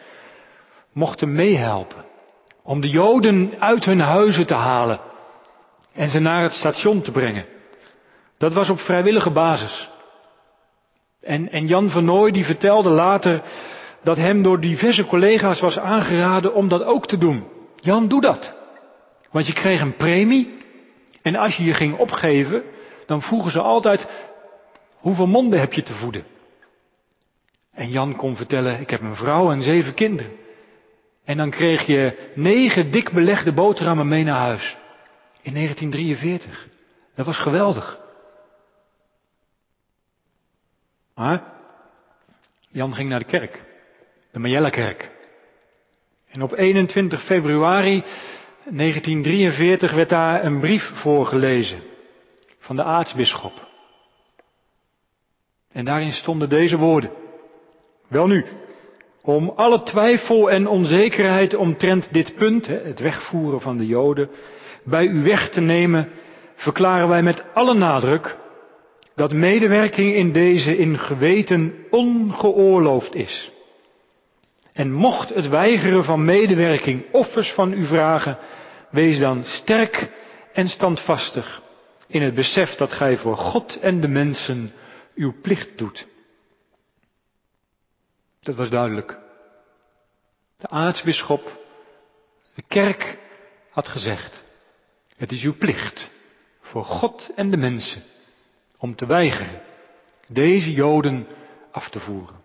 mochten 0.94 1.34
meehelpen 1.34 2.06
om 2.64 2.82
de 2.82 2.90
Joden 2.90 3.54
uit 3.60 3.86
hun 3.86 4.00
huizen 4.00 4.46
te 4.46 4.54
halen 4.54 5.00
en 5.94 6.10
ze 6.10 6.20
naar 6.20 6.42
het 6.42 6.54
station 6.54 7.02
te 7.02 7.12
brengen. 7.12 7.46
Dat 8.38 8.54
was 8.54 8.70
op 8.70 8.80
vrijwillige 8.80 9.32
basis. 9.32 9.90
En, 11.22 11.52
en 11.52 11.68
Jan 11.68 11.90
van 11.90 12.06
Nooy 12.06 12.32
die 12.32 12.46
vertelde 12.46 12.90
later 12.90 13.42
dat 14.04 14.18
hem 14.18 14.44
door 14.44 14.60
diverse 14.60 15.06
collega's 15.06 15.60
was 15.60 15.80
aangeraden 15.80 16.54
om 16.54 16.68
dat 16.68 16.84
ook 16.84 17.08
te 17.08 17.18
doen. 17.18 17.48
Jan, 17.76 18.08
doe 18.08 18.22
dat. 18.22 18.54
Want 19.32 19.48
je 19.48 19.54
kreeg 19.54 19.82
een 19.82 19.96
premie 19.96 20.58
en 21.22 21.36
als 21.36 21.56
je 21.56 21.64
je 21.64 21.74
ging 21.74 21.98
opgeven, 21.98 22.64
dan 23.06 23.22
vroegen 23.22 23.52
ze 23.52 23.62
altijd, 23.62 24.08
hoeveel 24.94 25.28
monden 25.28 25.60
heb 25.60 25.74
je 25.74 25.84
te 25.84 25.94
voeden? 25.94 26.33
En 27.74 27.90
Jan 27.90 28.16
kon 28.16 28.36
vertellen, 28.36 28.80
ik 28.80 28.90
heb 28.90 29.02
een 29.02 29.16
vrouw 29.16 29.52
en 29.52 29.62
zeven 29.62 29.94
kinderen. 29.94 30.32
En 31.24 31.38
dan 31.38 31.50
kreeg 31.50 31.86
je 31.86 32.32
negen 32.36 32.92
dik 32.92 33.12
belegde 33.12 33.54
boterhammen 33.54 34.08
mee 34.08 34.24
naar 34.24 34.40
huis. 34.40 34.78
In 35.42 35.54
1943. 35.54 36.68
Dat 37.16 37.26
was 37.26 37.40
geweldig. 37.40 38.00
Maar 41.16 41.44
Jan 42.70 42.94
ging 42.94 43.10
naar 43.10 43.20
de 43.20 43.26
kerk. 43.26 43.64
De 44.32 44.40
Majella-kerk. 44.40 45.12
En 46.30 46.42
op 46.42 46.54
21 46.54 47.26
februari 47.26 48.04
1943 48.64 49.94
werd 49.94 50.10
daar 50.10 50.44
een 50.44 50.60
brief 50.60 50.84
voorgelezen 50.94 51.84
van 52.60 52.76
de 52.76 52.84
aartsbisschop. 52.84 53.68
En 55.72 55.86
daarin 55.86 56.12
stonden 56.12 56.50
deze 56.50 56.78
woorden. 56.78 57.23
Wel 58.14 58.28
nu, 58.28 58.46
om 59.22 59.50
alle 59.56 59.84
twijfel 59.84 60.52
en 60.52 60.68
onzekerheid 60.68 61.56
omtrent 61.56 62.14
dit 62.14 62.36
punt, 62.36 62.68
het 62.68 63.00
wegvoeren 63.00 63.62
van 63.62 63.78
de 63.78 63.86
Joden, 63.86 64.30
bij 64.84 65.06
u 65.06 65.24
weg 65.24 65.50
te 65.50 65.62
nemen, 65.62 66.10
verklaren 66.56 67.08
wij 67.08 67.24
met 67.24 67.44
alle 67.54 67.74
nadruk 67.74 68.38
dat 69.16 69.34
medewerking 69.34 70.16
in 70.16 70.32
deze 70.32 70.78
in 70.78 71.00
geweten 71.00 71.74
ongeoorloofd 71.90 73.16
is. 73.16 73.52
En 74.74 74.92
mocht 74.92 75.34
het 75.34 75.48
weigeren 75.48 76.04
van 76.04 76.26
medewerking 76.26 77.06
offers 77.12 77.52
van 77.52 77.74
u 77.74 77.86
vragen, 77.86 78.38
wees 78.90 79.20
dan 79.20 79.44
sterk 79.44 80.10
en 80.54 80.68
standvastig 80.68 81.62
in 82.08 82.22
het 82.22 82.36
besef 82.36 82.76
dat 82.76 82.92
gij 82.92 83.18
voor 83.18 83.38
God 83.38 83.80
en 83.80 84.02
de 84.02 84.08
mensen 84.08 84.72
uw 85.16 85.34
plicht 85.42 85.78
doet. 85.78 86.12
Dat 88.44 88.56
was 88.56 88.70
duidelijk. 88.70 89.18
De 90.58 90.68
aartsbisschop, 90.68 91.60
de 92.56 92.64
kerk 92.68 93.18
had 93.70 93.88
gezegd, 93.88 94.44
het 95.16 95.32
is 95.32 95.44
uw 95.44 95.58
plicht 95.58 96.12
voor 96.62 96.84
God 96.84 97.32
en 97.36 97.50
de 97.50 97.58
mensen 97.58 98.02
om 98.78 98.96
te 98.96 99.06
weigeren 99.06 99.62
deze 100.28 100.72
Joden 100.72 101.28
af 101.72 101.90
te 101.90 102.00
voeren. 102.00 102.36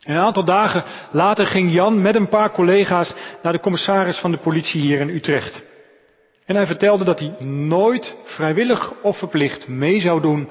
En 0.00 0.14
een 0.14 0.22
aantal 0.22 0.44
dagen 0.44 0.84
later 1.10 1.46
ging 1.46 1.72
Jan 1.72 2.02
met 2.02 2.14
een 2.14 2.28
paar 2.28 2.50
collega's 2.50 3.14
naar 3.42 3.52
de 3.52 3.60
commissaris 3.60 4.18
van 4.18 4.30
de 4.30 4.38
politie 4.38 4.80
hier 4.80 5.00
in 5.00 5.08
Utrecht. 5.08 5.62
En 6.44 6.56
hij 6.56 6.66
vertelde 6.66 7.04
dat 7.04 7.18
hij 7.18 7.44
nooit 7.44 8.16
vrijwillig 8.24 8.92
of 9.02 9.18
verplicht 9.18 9.68
mee 9.68 10.00
zou 10.00 10.20
doen 10.20 10.48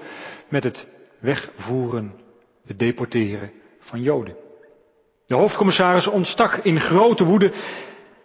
met 0.48 0.64
het 0.64 0.88
wegvoeren, 1.20 2.14
het 2.66 2.80
deporteren 2.80 3.52
van 3.80 4.02
Joden. 4.02 4.36
De 5.34 5.40
hoofdcommissaris 5.40 6.08
ontstak 6.08 6.54
in 6.54 6.80
grote 6.80 7.24
woede 7.24 7.54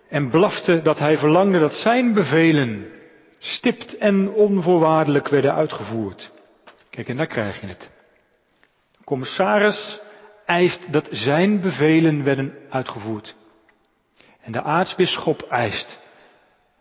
en 0.08 0.30
blafte 0.30 0.82
dat 0.82 0.98
hij 0.98 1.18
verlangde 1.18 1.58
dat 1.58 1.72
zijn 1.72 2.14
bevelen 2.14 2.86
stipt 3.38 3.96
en 3.96 4.32
onvoorwaardelijk 4.32 5.28
werden 5.28 5.54
uitgevoerd. 5.54 6.30
Kijk, 6.90 7.08
en 7.08 7.16
daar 7.16 7.26
krijg 7.26 7.60
je 7.60 7.66
het. 7.66 7.90
De 8.98 9.04
commissaris 9.04 10.00
eist 10.46 10.92
dat 10.92 11.08
zijn 11.10 11.60
bevelen 11.60 12.24
werden 12.24 12.54
uitgevoerd. 12.70 13.34
En 14.40 14.52
de 14.52 14.62
aartsbisschop 14.62 15.42
eist 15.42 16.00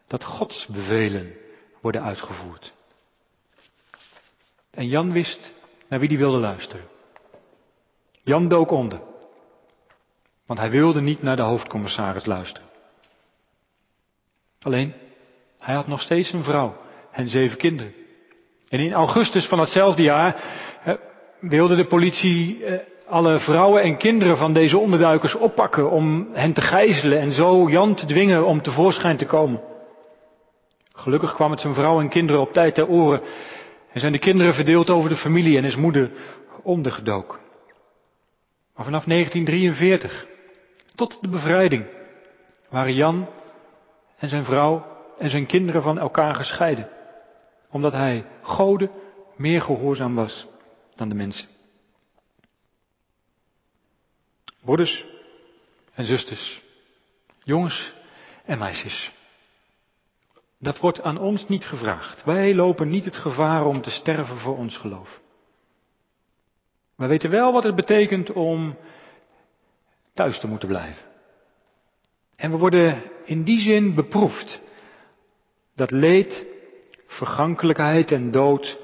dat 0.08 0.24
Gods 0.24 0.68
bevelen 0.68 1.34
worden 1.82 2.04
uitgevoerd. 2.04 2.74
En 4.72 4.88
Jan 4.88 5.12
wist 5.12 5.54
naar 5.90 6.00
wie 6.00 6.10
die 6.10 6.18
wilde 6.18 6.40
luisteren. 6.40 6.86
Jan 8.24 8.48
dook 8.48 8.72
onder. 8.72 9.16
Want 10.48 10.60
hij 10.60 10.70
wilde 10.70 11.02
niet 11.02 11.22
naar 11.22 11.36
de 11.36 11.42
hoofdcommissaris 11.42 12.26
luisteren. 12.26 12.70
Alleen, 14.62 14.94
hij 15.60 15.76
had 15.76 15.88
nog 15.88 16.02
steeds 16.02 16.32
een 16.32 16.44
vrouw 16.44 16.76
en 17.12 17.28
zeven 17.28 17.58
kinderen. 17.58 17.94
En 18.70 18.80
in 18.80 18.94
augustus 18.94 19.48
van 19.48 19.58
datzelfde 19.58 20.04
jaar 20.04 20.44
wilde 21.40 21.76
de 21.76 21.88
politie 21.88 22.66
eh, 22.66 22.80
alle 23.08 23.40
vrouwen 23.40 23.82
en 23.82 23.98
kinderen 23.98 24.38
van 24.38 24.54
deze 24.54 24.78
onderduikers 24.78 25.36
oppakken 25.36 25.92
om 25.92 26.28
hen 26.34 26.54
te 26.54 26.62
gijzelen 26.62 27.20
en 27.20 27.32
zo 27.32 27.70
Jan 27.70 27.96
te 27.96 28.06
dwingen 28.06 28.46
om 28.46 28.62
tevoorschijn 28.62 29.18
te 29.18 29.26
komen. 29.26 29.62
Gelukkig 30.94 31.34
kwam 31.34 31.52
het 31.52 31.62
zijn 31.62 31.74
vrouw 31.74 32.00
en 32.00 32.10
kinderen 32.10 32.42
op 32.42 32.54
tijd 32.54 32.76
ter 32.76 32.88
oren 32.88 33.22
en 33.92 34.00
zijn 34.00 34.12
de 34.12 34.20
kinderen 34.20 34.54
verdeeld 34.54 34.90
over 34.90 35.10
de 35.10 35.16
familie 35.16 35.58
en 35.58 35.64
is 35.64 35.76
moeder 35.76 36.12
ondergedoken. 36.64 37.40
Maar 38.76 38.86
vanaf 38.86 39.04
1943 39.04 40.28
tot 40.98 41.22
de 41.22 41.30
bevrijding 41.30 41.86
waren 42.70 42.94
Jan 42.94 43.30
en 44.18 44.30
zijn 44.30 44.46
vrouw 44.46 44.86
en 45.18 45.30
zijn 45.30 45.46
kinderen 45.46 45.82
van 45.82 45.98
elkaar 46.00 46.36
gescheiden. 46.36 46.90
Omdat 47.70 47.94
hij 47.94 48.26
Gode 48.42 48.90
meer 49.36 49.62
gehoorzaam 49.62 50.14
was 50.14 50.48
dan 50.96 51.10
de 51.10 51.16
mensen. 51.16 51.48
Broeders 54.62 55.06
en 55.94 56.06
zusters, 56.06 56.62
jongens 57.44 57.94
en 58.46 58.58
meisjes. 58.58 59.14
Dat 60.60 60.80
wordt 60.80 61.02
aan 61.02 61.18
ons 61.18 61.48
niet 61.48 61.66
gevraagd. 61.66 62.24
Wij 62.24 62.56
lopen 62.56 62.90
niet 62.90 63.06
het 63.06 63.18
gevaar 63.18 63.66
om 63.66 63.82
te 63.82 63.92
sterven 63.92 64.38
voor 64.38 64.58
ons 64.58 64.78
geloof. 64.78 65.22
Wij 66.96 67.08
weten 67.08 67.30
wel 67.30 67.52
wat 67.52 67.64
het 67.64 67.76
betekent 67.76 68.32
om 68.32 68.78
thuis 70.18 70.40
te 70.40 70.48
moeten 70.48 70.68
blijven. 70.68 71.06
En 72.36 72.52
we 72.52 72.58
worden 72.58 73.04
in 73.26 73.44
die 73.44 73.60
zin 73.60 73.96
beproefd 73.96 74.62
dat 75.76 75.92
leed, 75.92 76.46
vergankelijkheid 77.08 78.12
en 78.12 78.32
dood 78.32 78.78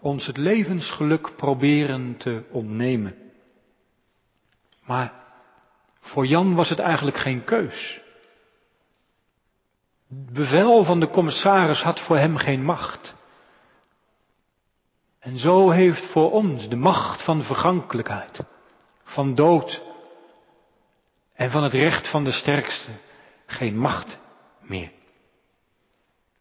ons 0.00 0.26
het 0.26 0.36
levensgeluk 0.36 1.36
proberen 1.36 2.16
te 2.16 2.44
ontnemen. 2.50 3.14
Maar 4.84 5.12
voor 6.00 6.26
Jan 6.26 6.54
was 6.54 6.68
het 6.68 6.78
eigenlijk 6.78 7.16
geen 7.16 7.44
keus. 7.44 8.00
Het 10.08 10.32
bevel 10.32 10.84
van 10.84 11.00
de 11.00 11.08
commissaris 11.08 11.82
had 11.82 12.00
voor 12.00 12.18
hem 12.18 12.36
geen 12.36 12.64
macht. 12.64 13.16
En 15.18 15.38
zo 15.38 15.70
heeft 15.70 16.10
voor 16.10 16.30
ons 16.30 16.68
de 16.68 16.76
macht 16.76 17.24
van 17.24 17.42
vergankelijkheid, 17.42 18.44
van 19.04 19.34
dood 19.34 19.87
en 21.38 21.50
van 21.50 21.62
het 21.62 21.72
recht 21.72 22.10
van 22.10 22.24
de 22.24 22.32
sterkste 22.32 22.90
geen 23.46 23.78
macht 23.78 24.18
meer. 24.60 24.90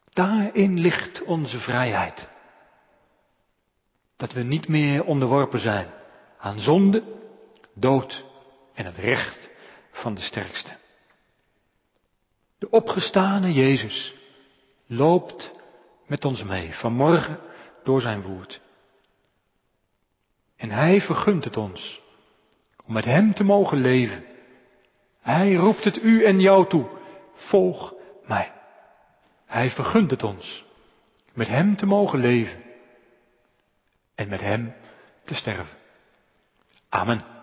Daarin 0.09 0.79
ligt 0.79 1.23
onze 1.23 1.59
vrijheid. 1.59 2.29
Dat 4.15 4.33
we 4.33 4.43
niet 4.43 4.67
meer 4.67 5.03
onderworpen 5.03 5.59
zijn 5.59 5.87
aan 6.37 6.59
zonde, 6.59 7.03
dood 7.73 8.25
en 8.73 8.85
het 8.85 8.97
recht 8.97 9.49
van 9.91 10.13
de 10.13 10.21
sterkste. 10.21 10.77
De 12.57 12.69
opgestane 12.69 13.53
Jezus 13.53 14.15
loopt 14.87 15.51
met 16.07 16.25
ons 16.25 16.43
mee 16.43 16.73
vanmorgen 16.73 17.39
door 17.83 18.01
zijn 18.01 18.21
woord. 18.21 18.61
En 20.55 20.69
hij 20.69 21.01
vergunt 21.01 21.43
het 21.43 21.57
ons 21.57 22.01
om 22.85 22.93
met 22.93 23.05
hem 23.05 23.33
te 23.33 23.43
mogen 23.43 23.77
leven. 23.77 24.35
Hij 25.27 25.53
roept 25.53 25.83
het 25.83 26.03
u 26.03 26.23
en 26.23 26.39
jou 26.39 26.67
toe. 26.67 26.85
Volg 27.33 27.93
mij. 28.25 28.51
Hij 29.45 29.69
vergunt 29.69 30.11
het 30.11 30.23
ons 30.23 30.65
met 31.33 31.47
hem 31.47 31.75
te 31.75 31.85
mogen 31.85 32.19
leven 32.19 32.63
en 34.15 34.29
met 34.29 34.41
hem 34.41 34.73
te 35.25 35.35
sterven. 35.35 35.77
Amen. 36.89 37.36